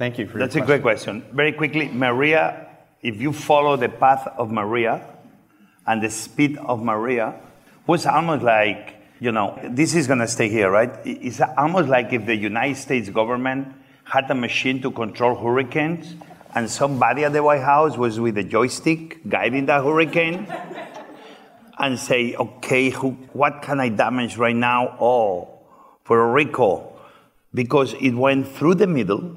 [0.00, 0.46] Thank you for that.
[0.46, 1.22] That's a great question.
[1.30, 2.68] Very quickly, Maria,
[3.02, 5.06] if you follow the path of Maria
[5.86, 7.38] and the speed of Maria,
[7.86, 10.90] was almost like, you know, this is going to stay here, right?
[11.04, 13.74] It's almost like if the United States government
[14.04, 16.14] had a machine to control hurricanes
[16.54, 20.46] and somebody at the White House was with a joystick guiding that hurricane
[21.78, 24.96] and say, okay, who, what can I damage right now?
[24.98, 25.58] Oh,
[26.04, 26.90] Puerto Rico,
[27.52, 29.36] because it went through the middle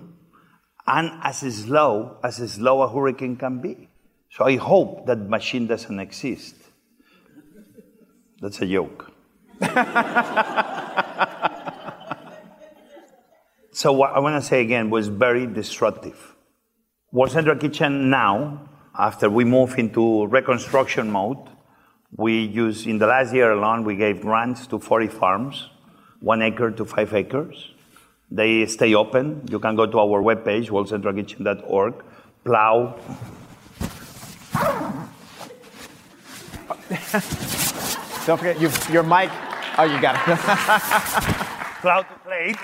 [0.86, 3.90] and as slow as slow a hurricane can be.
[4.30, 6.56] So I hope that machine doesn't exist.
[8.42, 9.12] That's a joke.
[13.72, 16.36] so what I want to say again was very destructive.
[17.12, 18.68] World Central Kitchen now,
[18.98, 21.48] after we move into reconstruction mode,
[22.16, 25.70] we use, in the last year alone, we gave grants to 40 farms,
[26.20, 27.73] one acre to five acres.
[28.34, 29.46] They stay open.
[29.48, 32.04] You can go to our webpage, worldcentralkitchen.org,
[32.44, 32.96] plow.
[38.26, 39.30] Don't forget your mic.
[39.78, 40.40] Oh, you got it.
[41.82, 42.56] plow to plate.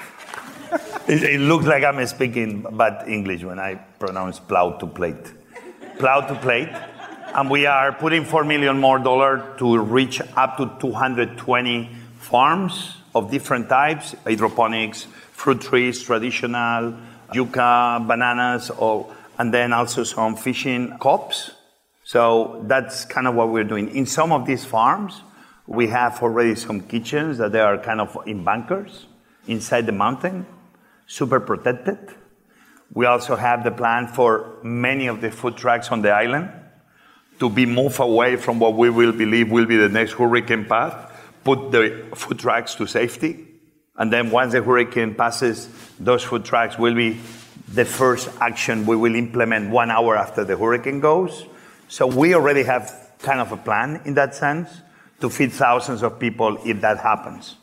[1.08, 5.34] It, it, looks like I'm speaking bad English when I pronounce plow to plate.
[6.00, 6.70] Plow to plate
[7.36, 13.30] and we are putting 4 million more dollars to reach up to 220 farms of
[13.30, 15.08] different types, hydroponics,
[15.40, 16.94] fruit trees, traditional,
[17.34, 21.52] yucca, bananas, or, and then also some fishing copes.
[22.04, 23.96] So that's kind of what we're doing.
[23.96, 25.22] In some of these farms,
[25.66, 29.06] we have already some kitchens that they are kind of in bunkers
[29.48, 30.46] inside the mountain,
[31.08, 32.00] super protected.
[32.94, 36.50] We also have the plan for many of the food trucks on the island
[37.40, 41.14] to be moved away from what we will believe will be the next hurricane path,
[41.46, 43.49] put the food trucks to safety.
[44.00, 45.70] And then once the hurricane passes,
[46.00, 47.20] those food trucks will be
[47.68, 51.45] the first action we will implement one hour after the hurricane goes.
[51.89, 54.70] So we already have kind of a plan in that sense
[55.20, 57.58] to feed thousands of people if that happens.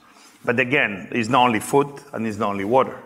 [0.44, 3.02] But again, it's not only food and it's not only water.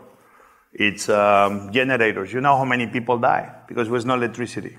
[0.72, 2.32] It's um, generators.
[2.32, 4.76] You know how many people die because there was no electricity.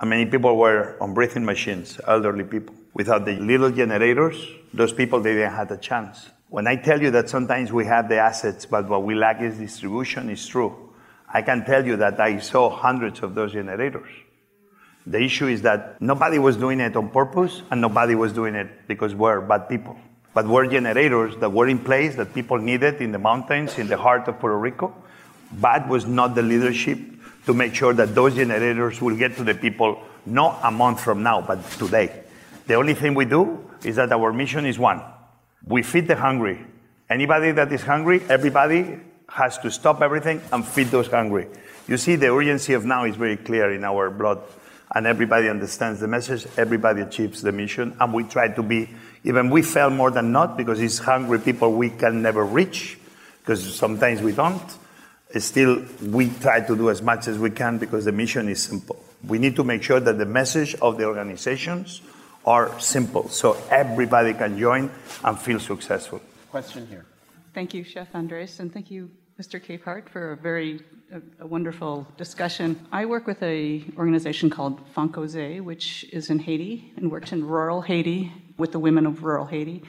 [0.00, 2.74] And many people were on breathing machines, elderly people.
[2.94, 4.36] Without the little generators,
[4.74, 6.28] those people they didn't have a chance.
[6.52, 9.56] When I tell you that sometimes we have the assets, but what we lack is
[9.56, 10.92] distribution, is true.
[11.32, 14.10] I can tell you that I saw hundreds of those generators.
[15.06, 18.86] The issue is that nobody was doing it on purpose and nobody was doing it
[18.86, 19.96] because we're bad people.
[20.34, 23.96] But we're generators that were in place that people needed in the mountains, in the
[23.96, 24.94] heart of Puerto Rico.
[25.52, 26.98] Bad was not the leadership
[27.46, 31.22] to make sure that those generators will get to the people not a month from
[31.22, 32.24] now, but today.
[32.66, 35.00] The only thing we do, is that our mission is one.
[35.66, 36.64] We feed the hungry.
[37.08, 38.98] Anybody that is hungry, everybody
[39.28, 41.46] has to stop everything and feed those hungry.
[41.88, 44.40] You see, the urgency of now is very clear in our blood,
[44.94, 46.46] and everybody understands the message.
[46.56, 48.90] Everybody achieves the mission, and we try to be,
[49.24, 52.98] even we fail more than not because it's hungry people we can never reach,
[53.40, 54.62] because sometimes we don't.
[55.38, 59.02] Still, we try to do as much as we can because the mission is simple.
[59.26, 62.02] We need to make sure that the message of the organizations
[62.46, 64.90] are simple so everybody can join
[65.24, 66.20] and feel successful.
[66.50, 67.04] Question here.
[67.54, 69.60] Thank you, Chef Andres, and thank you, Mr.
[69.60, 70.80] Capehart, for a very
[71.12, 72.78] a, a wonderful discussion.
[72.90, 77.82] I work with a organization called Fonkoze, which is in Haiti and works in rural
[77.82, 79.82] Haiti with the women of rural Haiti.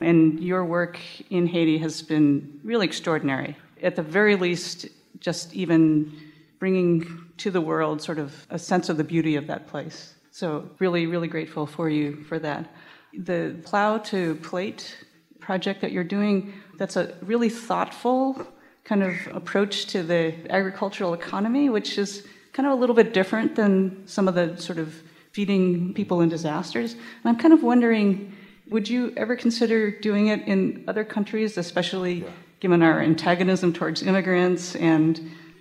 [0.00, 0.98] And your work
[1.28, 3.56] in Haiti has been really extraordinary.
[3.82, 4.86] At the very least,
[5.18, 6.12] just even
[6.58, 10.14] bringing to the world sort of a sense of the beauty of that place.
[10.30, 12.72] So, really, really grateful for you for that.
[13.12, 15.04] The plow to plate
[15.40, 18.46] project that you're doing, that's a really thoughtful
[18.84, 23.56] kind of approach to the agricultural economy, which is kind of a little bit different
[23.56, 24.94] than some of the sort of
[25.32, 26.92] feeding people in disasters.
[26.92, 28.36] And I'm kind of wondering
[28.68, 32.30] would you ever consider doing it in other countries, especially yeah.
[32.60, 35.20] given our antagonism towards immigrants and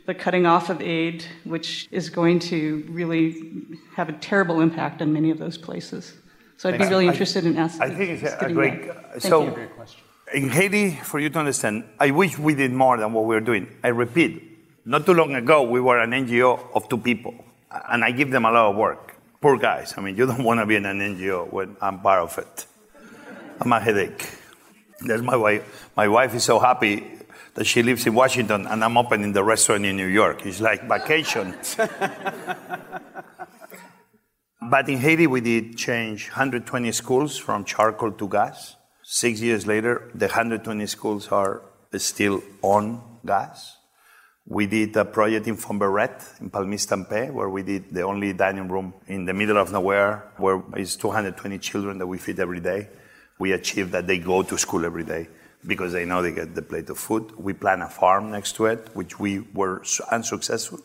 [0.10, 3.26] the cutting off of aid, which is going to really
[3.96, 6.18] have a terrible impact on many of those places?
[6.58, 7.84] So I'd be really interested in asking.
[7.84, 8.90] I think it's a great.
[9.20, 9.56] So,
[10.34, 13.68] in Haiti, for you to understand, I wish we did more than what we're doing.
[13.84, 14.34] I repeat,
[14.84, 17.36] not too long ago, we were an NGO of two people,
[17.92, 19.16] and I give them a lot of work.
[19.40, 19.94] Poor guys.
[19.96, 22.66] I mean, you don't want to be in an NGO when I'm part of it.
[23.62, 24.28] I'm a headache.
[25.02, 25.90] There's my wife.
[25.96, 27.19] My wife is so happy
[27.60, 30.46] that she lives in Washington, and I'm opening the restaurant in New York.
[30.46, 31.54] It's like vacation.
[34.62, 38.78] but in Haiti, we did change 120 schools from charcoal to gas.
[39.04, 41.64] Six years later, the 120 schools are
[41.98, 43.76] still on gas.
[44.46, 48.94] We did a project in Fomberet, in Palmis-Tampé, where we did the only dining room
[49.08, 52.88] in the middle of nowhere, where is 220 children that we feed every day.
[53.38, 55.28] We achieved that they go to school every day
[55.66, 57.32] because they know they get the plate of food.
[57.38, 60.80] We plan a farm next to it, which we were unsuccessful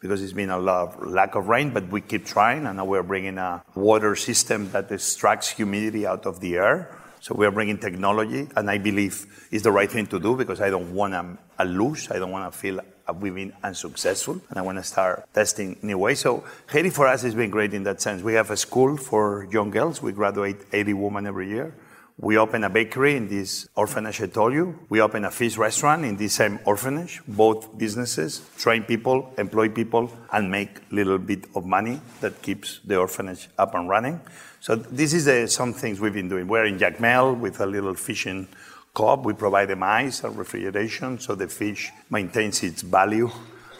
[0.00, 2.84] because it's been a lot of lack of rain, but we keep trying, and now
[2.84, 6.88] we're bringing a water system that extracts humidity out of the air
[7.20, 10.60] so we are bringing technology, and I believe it's the right thing to do because
[10.60, 12.10] I don't want to lose.
[12.10, 12.80] I don't want to feel
[13.20, 16.20] we've been unsuccessful, and I want to start testing new ways.
[16.20, 18.22] So Haiti for us has been great in that sense.
[18.22, 20.00] We have a school for young girls.
[20.02, 21.74] We graduate 80 women every year.
[22.20, 24.76] We open a bakery in this orphanage I told you.
[24.88, 27.22] We open a fish restaurant in this same orphanage.
[27.28, 32.96] Both businesses train people, employ people, and make little bit of money that keeps the
[32.96, 34.20] orphanage up and running.
[34.58, 36.48] So this is uh, some things we've been doing.
[36.48, 38.48] We're in Jacmel with a little fishing
[38.94, 43.30] co We provide them ice and refrigeration so the fish maintains its value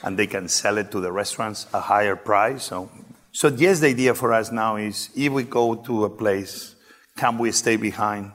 [0.04, 2.62] and they can sell it to the restaurants a higher price.
[2.62, 2.88] So,
[3.32, 6.76] so yes, the idea for us now is if we go to a place,
[7.18, 8.32] can we stay behind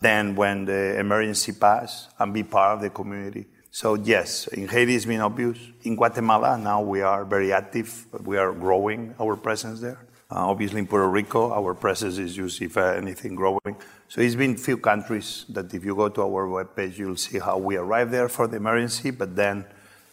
[0.00, 3.46] then when the emergency pass and be part of the community?
[3.70, 5.58] So yes, in Haiti it's been obvious.
[5.82, 8.06] In Guatemala now we are very active.
[8.24, 9.98] We are growing our presence there.
[10.28, 13.76] Uh, obviously, in Puerto Rico, our presence is usually, if anything, growing.
[14.08, 17.58] So it's been few countries that if you go to our webpage, you'll see how
[17.58, 19.64] we arrived there for the emergency, but then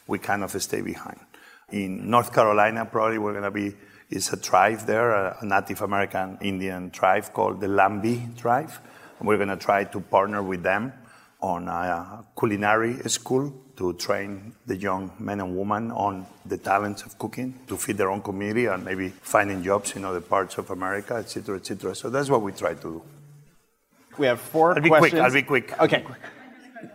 [0.06, 1.20] we kind of stay behind.
[1.72, 3.76] In North Carolina, probably we're going to be,
[4.10, 8.72] is a tribe there, a Native American Indian tribe called the Lumbee tribe.
[9.20, 10.94] And we're going to try to partner with them
[11.42, 17.18] on a culinary school to train the young men and women on the talents of
[17.18, 21.16] cooking to feed their own community and maybe finding jobs in other parts of America,
[21.16, 21.96] et cetera, et cetera.
[21.96, 23.02] So that's what we try to do.
[24.18, 25.12] We have 4 I'll be questions.
[25.12, 25.24] quick.
[25.24, 25.82] I'll be quick.
[25.82, 26.06] Okay.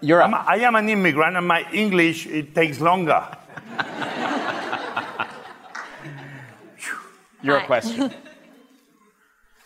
[0.00, 0.32] You're up.
[0.32, 3.26] I'm, I am an immigrant, and my English it takes longer.
[7.42, 8.12] Your question.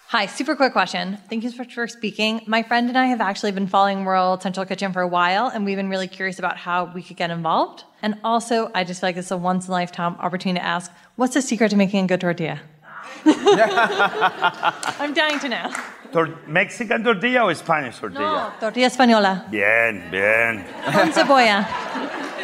[0.09, 1.17] Hi, super quick question.
[1.31, 2.43] Thank you so much for speaking.
[2.47, 5.65] My friend and I have actually been following World Central Kitchen for a while, and
[5.65, 7.85] we've been really curious about how we could get involved.
[8.03, 10.91] And also, I just feel like it's a once in a lifetime opportunity to ask
[11.17, 12.61] what's the secret to making a good tortilla?
[13.25, 15.73] I'm dying to know.
[16.13, 18.53] Tor- Mexican tortilla or Spanish tortilla?
[18.61, 19.51] No, tortilla española.
[19.51, 20.67] Bien, bien.
[20.93, 21.67] Con cebolla.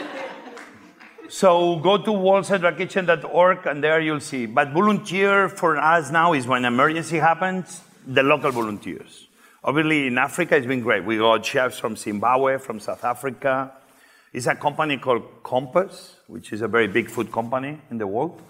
[1.29, 4.47] So go to worldcentralkitchen.org and there you'll see.
[4.47, 9.29] But volunteer for us now is when emergency happens, the local volunteers.
[9.62, 11.05] Obviously in Africa it's been great.
[11.05, 13.72] We got chefs from Zimbabwe, from South Africa.
[14.33, 18.41] It's a company called Compass, which is a very big food company in the world.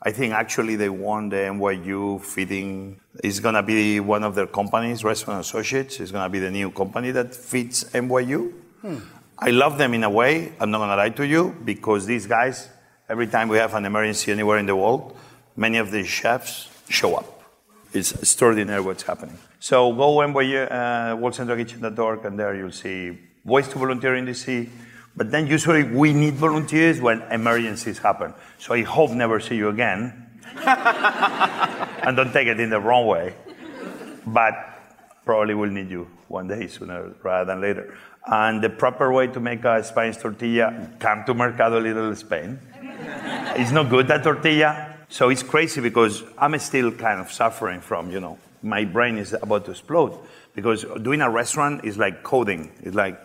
[0.00, 3.00] I think actually they won the NYU feeding.
[3.24, 5.98] It's going to be one of their companies, Restaurant Associates.
[5.98, 8.52] It's going to be the new company that feeds NYU.
[8.80, 8.98] Hmm.
[9.40, 10.52] I love them in a way.
[10.58, 12.68] I'm not going to lie to you because these guys,
[13.08, 15.16] every time we have an emergency anywhere in the world,
[15.56, 17.42] many of these chefs show up.
[17.92, 19.38] It's extraordinary what's happening.
[19.60, 24.68] So go NYU, uh, and there you'll see ways to volunteer in DC.
[25.16, 28.34] But then usually we need volunteers when emergencies happen.
[28.58, 30.26] So I hope never see you again.
[30.56, 33.34] and don't take it in the wrong way.
[34.26, 34.54] But
[35.24, 37.96] probably we'll need you one day sooner rather than later.
[38.30, 42.58] And the proper way to make a Spanish tortilla, come to Mercado Little Spain.
[43.56, 44.96] it's not good, that tortilla.
[45.08, 49.32] So it's crazy because I'm still kind of suffering from, you know, my brain is
[49.32, 50.18] about to explode.
[50.54, 52.70] Because doing a restaurant is like coding.
[52.82, 53.18] It's like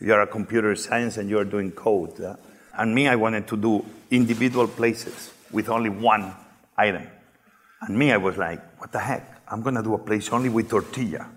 [0.00, 2.18] you're a computer science and you're doing code.
[2.18, 2.36] yeah?
[2.78, 6.32] And me, I wanted to do individual places with only one
[6.78, 7.06] item.
[7.82, 9.42] And me, I was like, what the heck?
[9.48, 11.28] I'm going to do a place only with tortilla.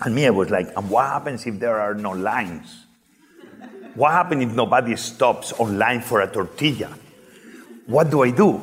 [0.00, 2.84] And me, I was like, and what happens if there are no lines?
[3.94, 6.92] What happens if nobody stops online for a tortilla?
[7.86, 8.60] What do I do?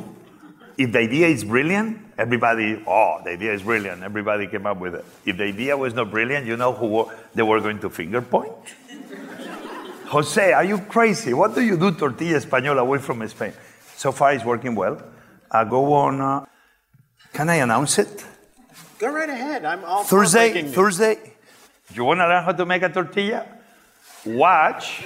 [0.77, 4.03] If the idea is brilliant, everybody, oh, the idea is brilliant.
[4.03, 5.05] Everybody came up with it.
[5.25, 8.51] If the idea was not brilliant, you know who they were going to finger point?
[10.07, 11.33] Jose, are you crazy?
[11.33, 13.53] What do you do tortilla española away from Spain?
[13.95, 15.01] So far, it's working well.
[15.49, 16.21] I go on.
[16.21, 16.45] Uh,
[17.33, 18.23] can I announce it?
[18.99, 19.65] Go right ahead.
[19.65, 20.71] I'm all for Thursday, breaking.
[20.71, 21.33] Thursday.
[21.93, 23.45] You want to learn how to make a tortilla?
[24.25, 25.03] Watch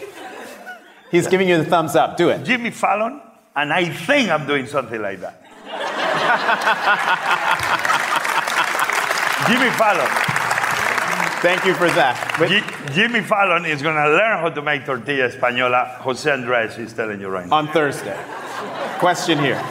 [1.10, 2.18] He's giving you the thumbs up.
[2.18, 2.44] Do it.
[2.44, 3.22] Jimmy Fallon,
[3.56, 5.42] and I think I'm doing something like that.
[9.48, 10.08] Jimmy Fallon.
[11.42, 12.36] Thank you for that.
[12.38, 15.96] But Ji- Jimmy Fallon is going to learn how to make tortilla española.
[16.00, 17.56] Jose Andres is telling you right now.
[17.58, 18.18] on Thursday.
[19.00, 19.62] Question here.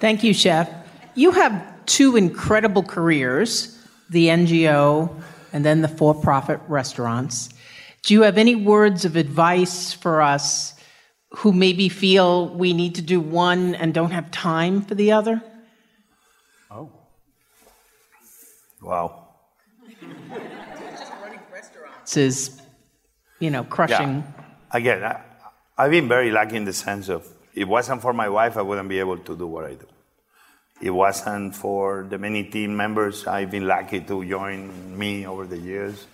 [0.00, 0.68] Thank you, Chef.
[1.14, 1.52] You have
[1.90, 3.76] two incredible careers
[4.10, 5.12] the NGO
[5.52, 7.48] and then the for profit restaurants.
[8.02, 10.74] Do you have any words of advice for us
[11.30, 15.42] who maybe feel we need to do one and don't have time for the other?
[16.70, 16.90] Oh.
[18.82, 19.28] Wow.
[22.02, 22.62] This is,
[23.38, 24.24] you know, crushing.
[24.72, 25.20] Again, I,
[25.76, 28.62] I've been very lucky in the sense of if it wasn't for my wife, I
[28.62, 29.86] wouldn't be able to do what I do.
[30.80, 35.58] It wasn't for the many team members I've been lucky to join me over the
[35.58, 36.06] years.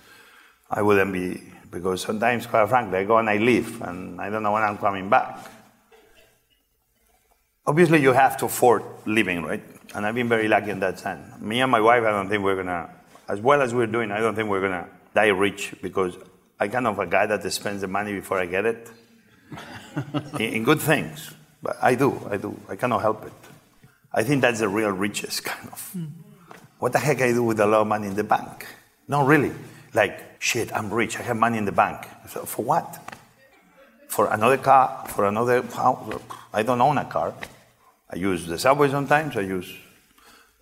[0.69, 1.41] I wouldn't be,
[1.71, 4.79] because sometimes, quite frankly, I go and I leave, and I don't know when I'm
[4.79, 5.39] coming back.
[7.65, 9.63] Obviously, you have to afford living, right?
[9.95, 11.41] And I've been very lucky in that sense.
[11.41, 12.91] Me and my wife, I don't think we're gonna,
[13.29, 16.17] as well as we're doing, I don't think we're gonna die rich because
[16.59, 18.91] I'm kind of a guy that spends the money before I get it
[20.41, 21.33] in, in good things.
[21.63, 22.61] But I do, I do.
[22.69, 23.33] I cannot help it.
[24.17, 25.97] I think that's the real riches, kind of.
[26.79, 28.67] What the heck I do with a lot of money in the bank?
[29.09, 29.53] No, really.
[29.93, 31.19] Like, shit, I'm rich.
[31.19, 32.07] I have money in the bank.
[32.31, 32.99] So for what?
[34.09, 35.07] For another car?
[35.09, 36.21] For another house?
[36.53, 37.35] I don't own a car.
[38.11, 39.37] I use the subway sometimes.
[39.37, 39.71] I use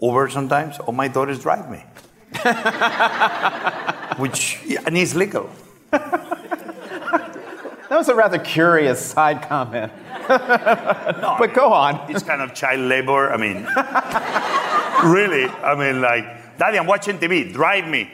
[0.01, 0.79] Uber sometimes.
[0.81, 1.85] Or my daughters drive me.
[4.19, 5.49] Which, and it's legal.
[7.95, 9.93] That was a rather curious side comment.
[10.27, 12.11] but go on.
[12.11, 13.31] It's kind of child labor.
[13.33, 13.63] I mean,
[15.15, 15.45] really.
[15.63, 17.53] I mean, like, Daddy, I'm watching TV.
[17.53, 18.11] Drive me.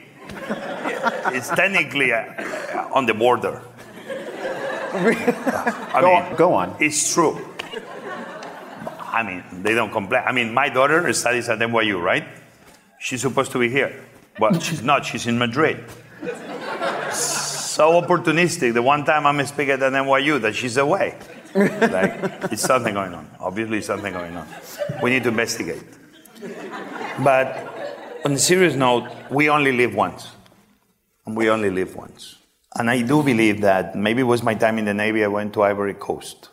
[1.33, 3.63] It's technically uh, on the border.
[4.93, 4.93] I
[5.99, 6.77] Go mean, on- go on.
[6.79, 7.41] It's true.
[9.01, 10.25] I mean, they don't complain.
[10.27, 12.27] I mean, my daughter studies at NYU, right?
[12.99, 13.99] She's supposed to be here.
[14.39, 15.07] Well, she's not.
[15.07, 15.83] She's in Madrid.
[17.81, 18.75] So opportunistic.
[18.75, 21.17] The one time I'm speaking at NYU that she's away.
[21.55, 23.27] Like, it's something going on.
[23.41, 24.47] Obviously, something going on.
[25.03, 25.83] We need to investigate.
[27.25, 30.29] But on a serious note, we only live once.
[31.25, 32.37] And we only live once.
[32.77, 35.55] And I do believe that maybe it was my time in the Navy, I went
[35.55, 36.51] to Ivory Coast.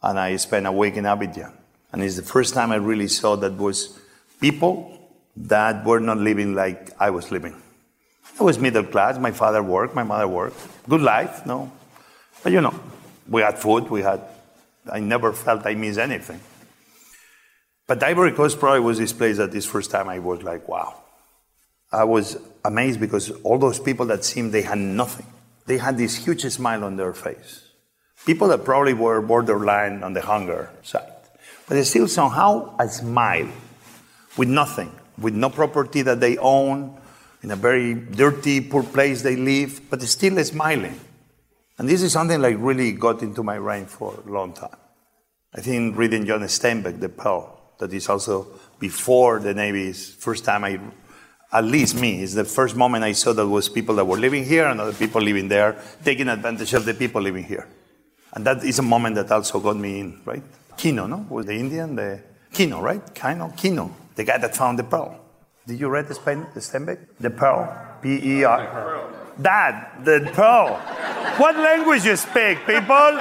[0.00, 1.54] And I spent a week in Abidjan.
[1.90, 3.98] And it's the first time I really saw that was
[4.40, 4.96] people
[5.38, 7.60] that were not living like I was living.
[8.38, 9.18] I was middle class.
[9.18, 10.58] My father worked, my mother worked.
[10.88, 11.72] Good life, no.
[12.42, 12.78] But you know,
[13.28, 14.20] we had food, we had,
[14.90, 16.40] I never felt I missed anything.
[17.86, 20.94] But Ivory Coast probably was this place that this first time I was like, wow.
[21.90, 25.26] I was amazed because all those people that seemed they had nothing,
[25.66, 27.64] they had this huge smile on their face.
[28.26, 31.10] People that probably were borderline on the hunger side.
[31.66, 33.48] But they still somehow a smile
[34.36, 36.94] with nothing, with no property that they own,
[37.42, 40.98] in a very dirty, poor place they live, but still smiling.
[41.78, 44.76] And this is something like really got into my brain for a long time.
[45.54, 48.48] I think reading John Steinbeck, The Pearl, that is also
[48.80, 50.80] before the Navy's first time I,
[51.52, 54.44] at least me, is the first moment I saw that was people that were living
[54.44, 57.68] here and other people living there, taking advantage of the people living here.
[58.34, 60.42] And that is a moment that also got me in, right?
[60.76, 61.26] Kino, no?
[61.30, 62.20] Was the Indian, the
[62.52, 63.02] Kino, right?
[63.14, 65.18] Kino, Kino, the guy that found the pearl.
[65.68, 66.98] Did you read the Steinbeck?
[67.20, 67.68] The Pearl,
[68.00, 69.12] P-E-R.
[69.40, 70.76] Dad, the Pearl.
[71.36, 73.12] what language you speak, people?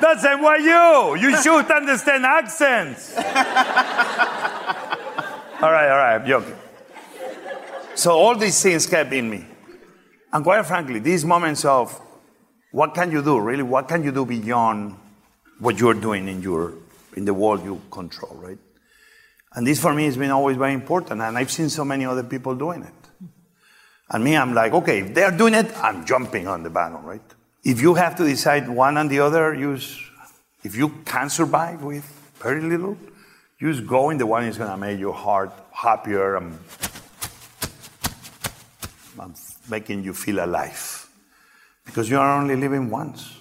[0.00, 1.20] That's NYU.
[1.20, 3.14] You You should understand accents.
[3.18, 3.22] all
[5.70, 6.56] right, all right, I'm joking.
[7.94, 9.44] So all these things kept in me.
[10.32, 12.00] And quite frankly, these moments of
[12.72, 13.62] what can you do, really?
[13.62, 14.96] What can you do beyond
[15.58, 16.72] what you're doing in your
[17.18, 18.56] in the world you control, right?
[19.52, 21.20] And this for me has been always very important.
[21.20, 23.28] And I've seen so many other people doing it.
[24.10, 27.34] And me, I'm like, okay, if they're doing it, I'm jumping on the bandwagon, right?
[27.62, 30.00] If you have to decide one and the other, use,
[30.64, 32.04] if you can survive with
[32.40, 32.96] very little,
[33.60, 36.58] just go in the one that's going to make your heart happier and,
[39.20, 39.34] and
[39.68, 41.08] making you feel alive.
[41.84, 43.36] Because you are only living once.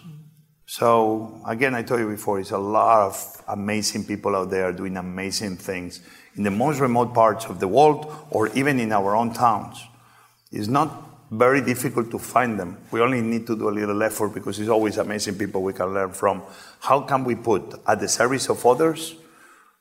[0.72, 4.98] So, again, I told you before, it's a lot of amazing people out there doing
[4.98, 6.00] amazing things
[6.36, 9.84] in the most remote parts of the world or even in our own towns.
[10.52, 10.92] It's not
[11.32, 12.78] very difficult to find them.
[12.92, 15.92] We only need to do a little effort because it's always amazing people we can
[15.92, 16.44] learn from.
[16.82, 19.16] How can we put at the service of others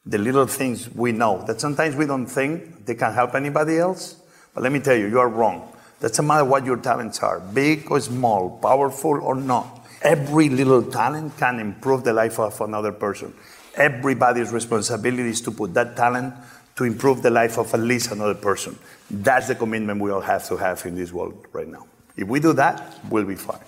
[0.06, 4.16] the little things we know that sometimes we don't think they can help anybody else?
[4.54, 5.70] But let me tell you, you are wrong.
[6.00, 9.77] Doesn't matter what your talents are, big or small, powerful or not.
[10.02, 13.34] Every little talent can improve the life of another person.
[13.74, 16.34] Everybody's responsibility is to put that talent
[16.76, 18.78] to improve the life of at least another person.
[19.10, 21.86] That's the commitment we all have to have in this world right now.
[22.16, 23.60] If we do that, we'll be fine.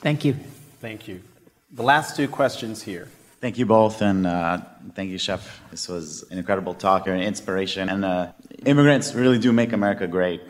[0.00, 0.36] Thank you.
[0.80, 1.22] Thank you.
[1.72, 3.08] The last two questions here.
[3.40, 4.58] Thank you both, and uh,
[4.94, 5.60] thank you, Chef.
[5.72, 7.06] This was an incredible talk.
[7.06, 8.32] You're an inspiration, and uh,
[8.64, 10.42] immigrants really do make America great.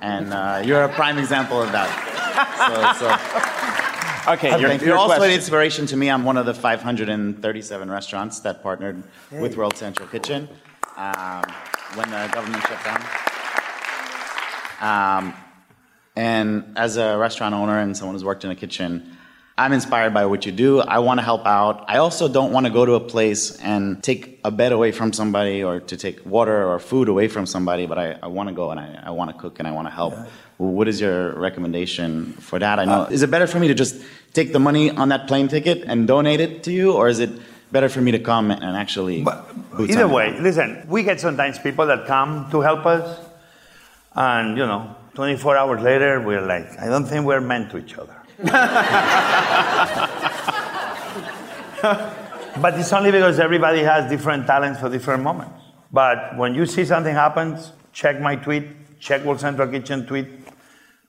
[0.00, 1.90] And uh, you're a prime example of that.
[2.98, 3.59] So, so.
[4.28, 5.30] Okay, you're, you're also question.
[5.30, 6.10] an inspiration to me.
[6.10, 9.40] I'm one of the 537 restaurants that partnered hey.
[9.40, 10.48] with World Central Kitchen
[10.96, 11.42] um,
[11.94, 13.02] when the government shut down.
[14.80, 15.34] Um,
[16.16, 19.16] and as a restaurant owner and someone who's worked in a kitchen,
[19.56, 20.80] I'm inspired by what you do.
[20.80, 21.84] I want to help out.
[21.88, 25.12] I also don't want to go to a place and take a bed away from
[25.12, 28.54] somebody or to take water or food away from somebody, but I, I want to
[28.54, 30.14] go and I, I want to cook and I want to help.
[30.14, 30.26] Yeah.
[30.60, 32.78] What is your recommendation for that?
[32.78, 33.02] I know.
[33.02, 33.96] Uh, is it better for me to just
[34.34, 37.30] take the money on that plane ticket and donate it to you, or is it
[37.72, 39.24] better for me to come and actually.
[39.78, 43.18] Either way, listen, we get sometimes people that come to help us,
[44.14, 47.96] and you know, 24 hours later, we're like, I don't think we're meant to each
[47.96, 48.16] other.
[52.60, 55.62] but it's only because everybody has different talents for different moments.
[55.92, 60.39] But when you see something happens, check my tweet, check World Central Kitchen tweet,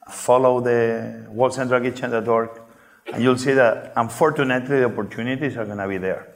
[0.09, 2.49] follow the worldcentralkitchen.org,
[3.13, 6.27] and you'll see that unfortunately the opportunities are going to be there.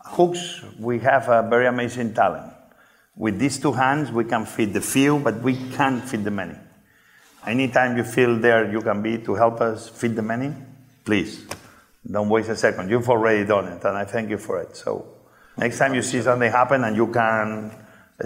[0.00, 2.52] Hooks, we have a very amazing talent.
[3.16, 6.54] With these two hands, we can feed the few, but we can't feed the many.
[7.46, 10.52] Anytime you feel there you can be to help us feed the many,
[11.04, 11.44] please
[12.10, 12.90] don't waste a second.
[12.90, 14.76] You've already done it, and I thank you for it.
[14.76, 15.06] So,
[15.56, 17.72] next time you see something happen and you can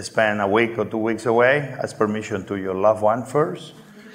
[0.01, 3.73] spend a week or two weeks away, ask permission to your loved one first.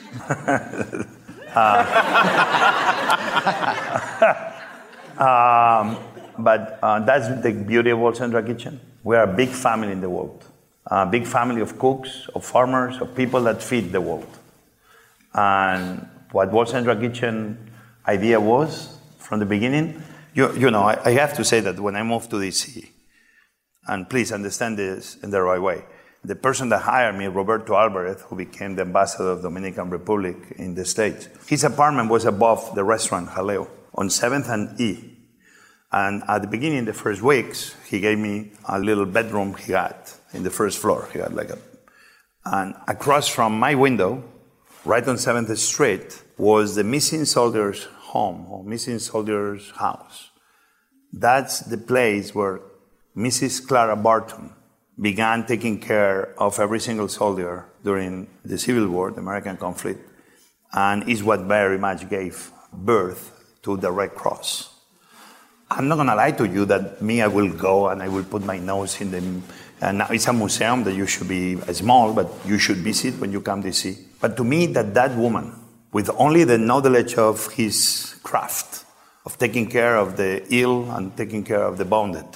[5.19, 5.99] um,
[6.39, 8.81] but uh, that's the beauty of World Central Kitchen.
[9.05, 10.45] We are a big family in the world.
[10.87, 14.39] A big family of cooks, of farmers, of people that feed the world.
[15.35, 17.70] And what World Central Kitchen
[18.07, 20.03] idea was from the beginning,
[20.35, 22.89] you, you know, I, I have to say that when I moved to DC,
[23.87, 25.85] and please understand this in the right way,
[26.29, 30.75] the person that hired me, Roberto Alvarez, who became the ambassador of Dominican Republic in
[30.75, 35.17] the States, his apartment was above the restaurant Jaleo on 7th and E.
[35.91, 39.97] And at the beginning, the first weeks, he gave me a little bedroom he had
[40.35, 41.09] in the first floor.
[41.15, 41.59] He had like a,
[42.45, 44.23] and across from my window,
[44.85, 50.29] right on 7th Street, was the missing soldier's home or missing soldier's house.
[51.11, 52.61] That's the place where
[53.17, 53.67] Mrs.
[53.67, 54.53] Clara Barton
[55.01, 60.01] began taking care of every single soldier during the Civil War, the American conflict,
[60.73, 64.75] and is what very much gave birth to the Red Cross.
[65.70, 68.45] I'm not to lie to you that me, I will go and I will put
[68.45, 69.43] my nose in the.
[69.81, 73.31] And it's a museum that you should be uh, small, but you should visit when
[73.31, 73.97] you come to see.
[74.20, 75.55] But to me, that that woman,
[75.93, 78.85] with only the knowledge of his craft,
[79.25, 82.27] of taking care of the ill and taking care of the wounded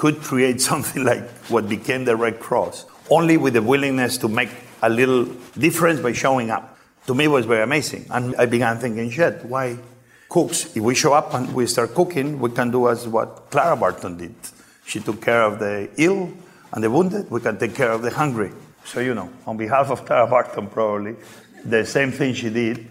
[0.00, 4.48] could create something like what became the Red Cross, only with the willingness to make
[4.82, 5.26] a little
[5.58, 6.78] difference by showing up.
[7.06, 8.06] To me, it was very amazing.
[8.10, 9.76] And I began thinking, shit, why
[10.30, 10.74] cooks?
[10.74, 14.16] If we show up and we start cooking, we can do as what Clara Barton
[14.16, 14.34] did.
[14.86, 16.32] She took care of the ill
[16.72, 18.52] and the wounded, we can take care of the hungry.
[18.84, 21.16] So, you know, on behalf of Clara Barton, probably,
[21.64, 22.86] the same thing she did,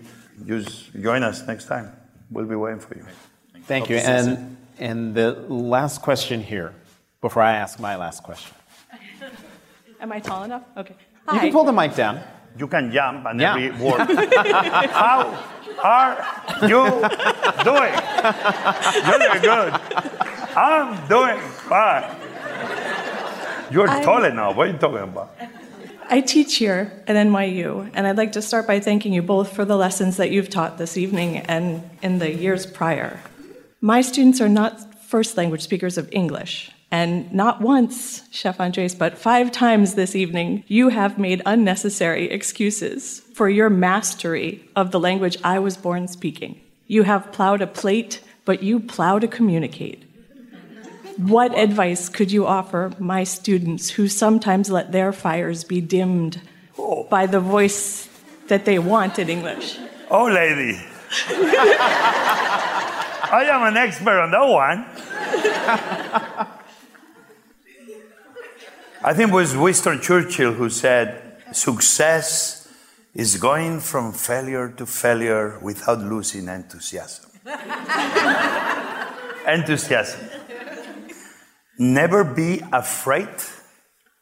[0.46, 1.92] just join us next time.
[2.30, 3.06] We'll be waiting for you.
[3.64, 3.98] Thank you.
[3.98, 6.74] And, and the last question here,
[7.22, 8.56] before I ask my last question.
[10.02, 10.64] Am I tall enough?
[10.78, 10.96] Okay.
[11.28, 11.36] Hi.
[11.36, 12.22] You can pull the mic down.
[12.58, 13.56] You can jump and yeah.
[13.56, 14.00] every word.
[14.90, 15.38] How
[15.84, 16.18] are
[16.64, 16.84] you
[17.64, 17.94] doing?
[19.06, 19.74] You're good.
[20.56, 21.40] I'm doing
[21.70, 22.16] fine.
[23.72, 24.56] You're I, tall enough.
[24.56, 25.36] What are you talking about?
[26.10, 29.64] I teach here at NYU, and I'd like to start by thanking you both for
[29.64, 33.20] the lessons that you've taught this evening and in the years prior.
[33.80, 39.18] My students are not first language speakers of English, and not once, Chef Andres, but
[39.18, 45.38] five times this evening, you have made unnecessary excuses for your mastery of the language
[45.44, 46.60] I was born speaking.
[46.88, 50.04] You have plowed a plate, but you plow to communicate.
[51.18, 56.42] What advice could you offer my students who sometimes let their fires be dimmed
[57.10, 58.10] by the voice
[58.48, 59.78] that they want in English?
[60.10, 60.80] Oh, lady.
[63.32, 64.86] I am an expert on that one.
[69.10, 72.72] I think it was Winston Churchill who said, Success
[73.16, 77.32] is going from failure to failure without losing enthusiasm.
[79.48, 80.30] enthusiasm.
[81.80, 83.30] Never be afraid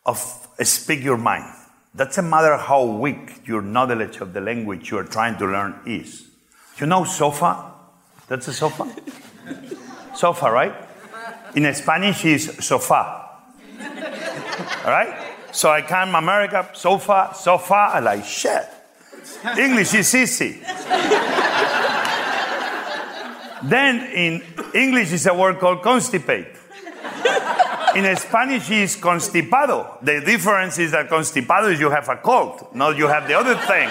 [0.06, 1.54] of speak your mind.
[1.94, 6.30] Doesn't matter how weak your knowledge of the language you are trying to learn is.
[6.78, 7.74] You know sofa?
[8.30, 8.90] That's a sofa?
[10.16, 10.74] sofa, right?
[11.56, 13.27] In Spanish is sofa.
[14.60, 15.36] All right?
[15.52, 18.68] So I come America, so far, so far, I like shit.
[19.58, 20.62] English is easy.
[23.64, 24.44] then in
[24.74, 26.56] English is a word called constipate.
[27.96, 30.00] In Spanish is constipado.
[30.04, 33.56] The difference is that constipado is you have a cold, not you have the other
[33.56, 33.90] thing.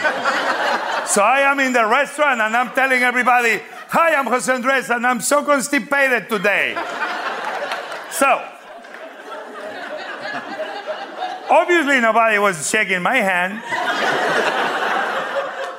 [1.06, 5.06] so I am in the restaurant and I'm telling everybody, hi, I'm Jose Andres and
[5.06, 6.74] I'm so constipated today.
[8.10, 8.56] so,
[11.51, 13.62] obviously nobody was shaking my hand.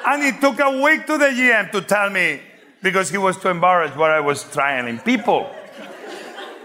[0.07, 2.41] and it took a week to the GM to tell me
[2.81, 5.53] because he was too embarrassed what I was trying people.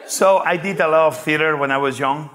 [0.07, 2.31] So I did a lot of theater when I was young.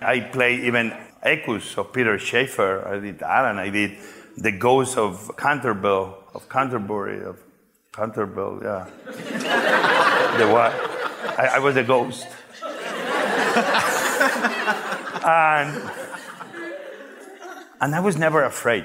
[0.00, 0.92] I played even
[1.22, 2.86] Equus of Peter Shaffer.
[2.86, 3.58] I did Alan.
[3.58, 3.96] I did
[4.36, 7.38] the Ghost of Canterbury, of Canterbury, of
[7.96, 8.86] Canterville, yeah.
[10.36, 10.72] the what?
[11.38, 12.26] I, I was a ghost.
[15.26, 15.90] and,
[17.80, 18.84] and I was never afraid.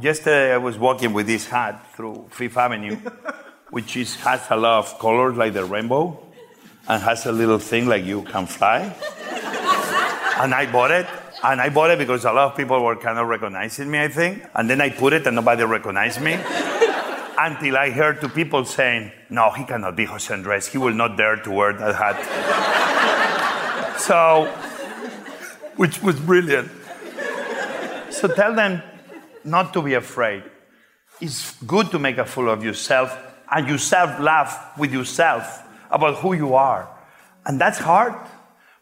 [0.00, 2.96] Yesterday uh, I was walking with this hat through Fifth Avenue,
[3.70, 6.18] which is, has a lot of colors like the rainbow
[6.88, 8.82] and has a little thing like you can fly.
[10.38, 11.06] and I bought it.
[11.42, 14.08] And I bought it because a lot of people were kind of recognizing me, I
[14.08, 14.44] think.
[14.54, 16.34] And then I put it and nobody recognized me.
[17.38, 20.68] Until I heard two people saying, no, he cannot be Jose Andres.
[20.68, 22.20] He will not dare to wear that hat.
[23.98, 24.69] so,
[25.80, 26.70] which was brilliant.
[28.10, 28.82] So tell them
[29.44, 30.42] not to be afraid.
[31.22, 33.16] It's good to make a fool of yourself
[33.50, 36.86] and yourself laugh with yourself about who you are.
[37.46, 38.12] And that's hard.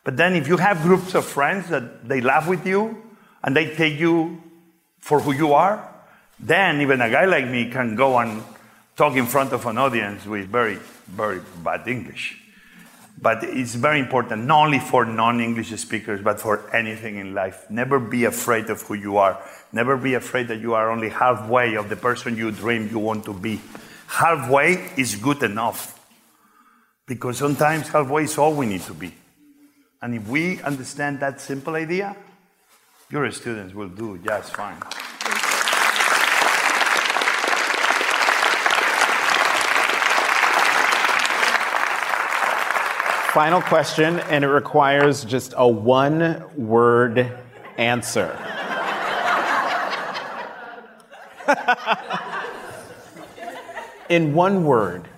[0.02, 3.00] But then if you have groups of friends that they laugh with you
[3.44, 4.42] and they take you
[4.98, 5.88] for who you are,
[6.40, 8.42] then even a guy like me can go and
[8.96, 12.42] talk in front of an audience with very, very bad English.
[13.20, 17.68] But it's very important, not only for non English speakers, but for anything in life.
[17.68, 19.42] Never be afraid of who you are.
[19.72, 23.24] Never be afraid that you are only halfway of the person you dream you want
[23.24, 23.60] to be.
[24.06, 25.98] Halfway is good enough.
[27.06, 29.12] Because sometimes halfway is all we need to be.
[30.00, 32.14] And if we understand that simple idea,
[33.10, 34.76] your students will do just fine.
[43.38, 47.38] Final question, and it requires just a one word
[47.76, 48.36] answer.
[54.08, 55.08] In one word,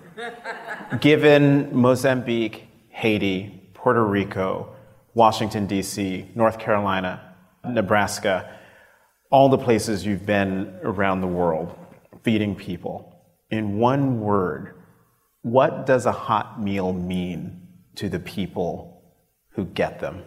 [1.01, 4.77] given Mozambique, Haiti, Puerto Rico,
[5.15, 7.35] Washington, D.C., North Carolina,
[7.65, 8.55] Nebraska,
[9.31, 11.75] all the places you've been around the world
[12.23, 13.19] feeding people,
[13.51, 14.75] in one word,
[15.41, 17.61] what does a hot meal mean
[17.97, 19.03] to the people
[19.51, 20.23] who get them?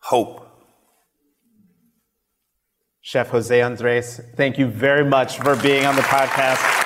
[0.00, 0.44] Hope.
[3.00, 6.77] Chef Jose Andres, thank you very much for being on the podcast.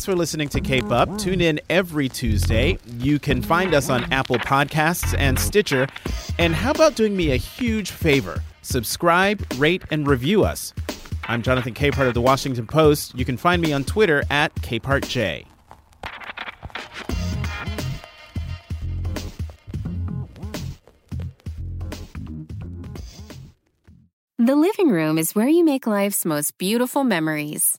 [0.00, 1.18] Thanks for listening to Cape Up.
[1.18, 2.78] Tune in every Tuesday.
[3.00, 5.88] You can find us on Apple Podcasts and Stitcher.
[6.38, 8.42] And how about doing me a huge favor?
[8.62, 10.72] Subscribe, rate, and review us.
[11.24, 13.14] I'm Jonathan Capehart of the Washington Post.
[13.14, 15.44] You can find me on Twitter at CapehartJ.
[24.38, 27.78] The living room is where you make life's most beautiful memories.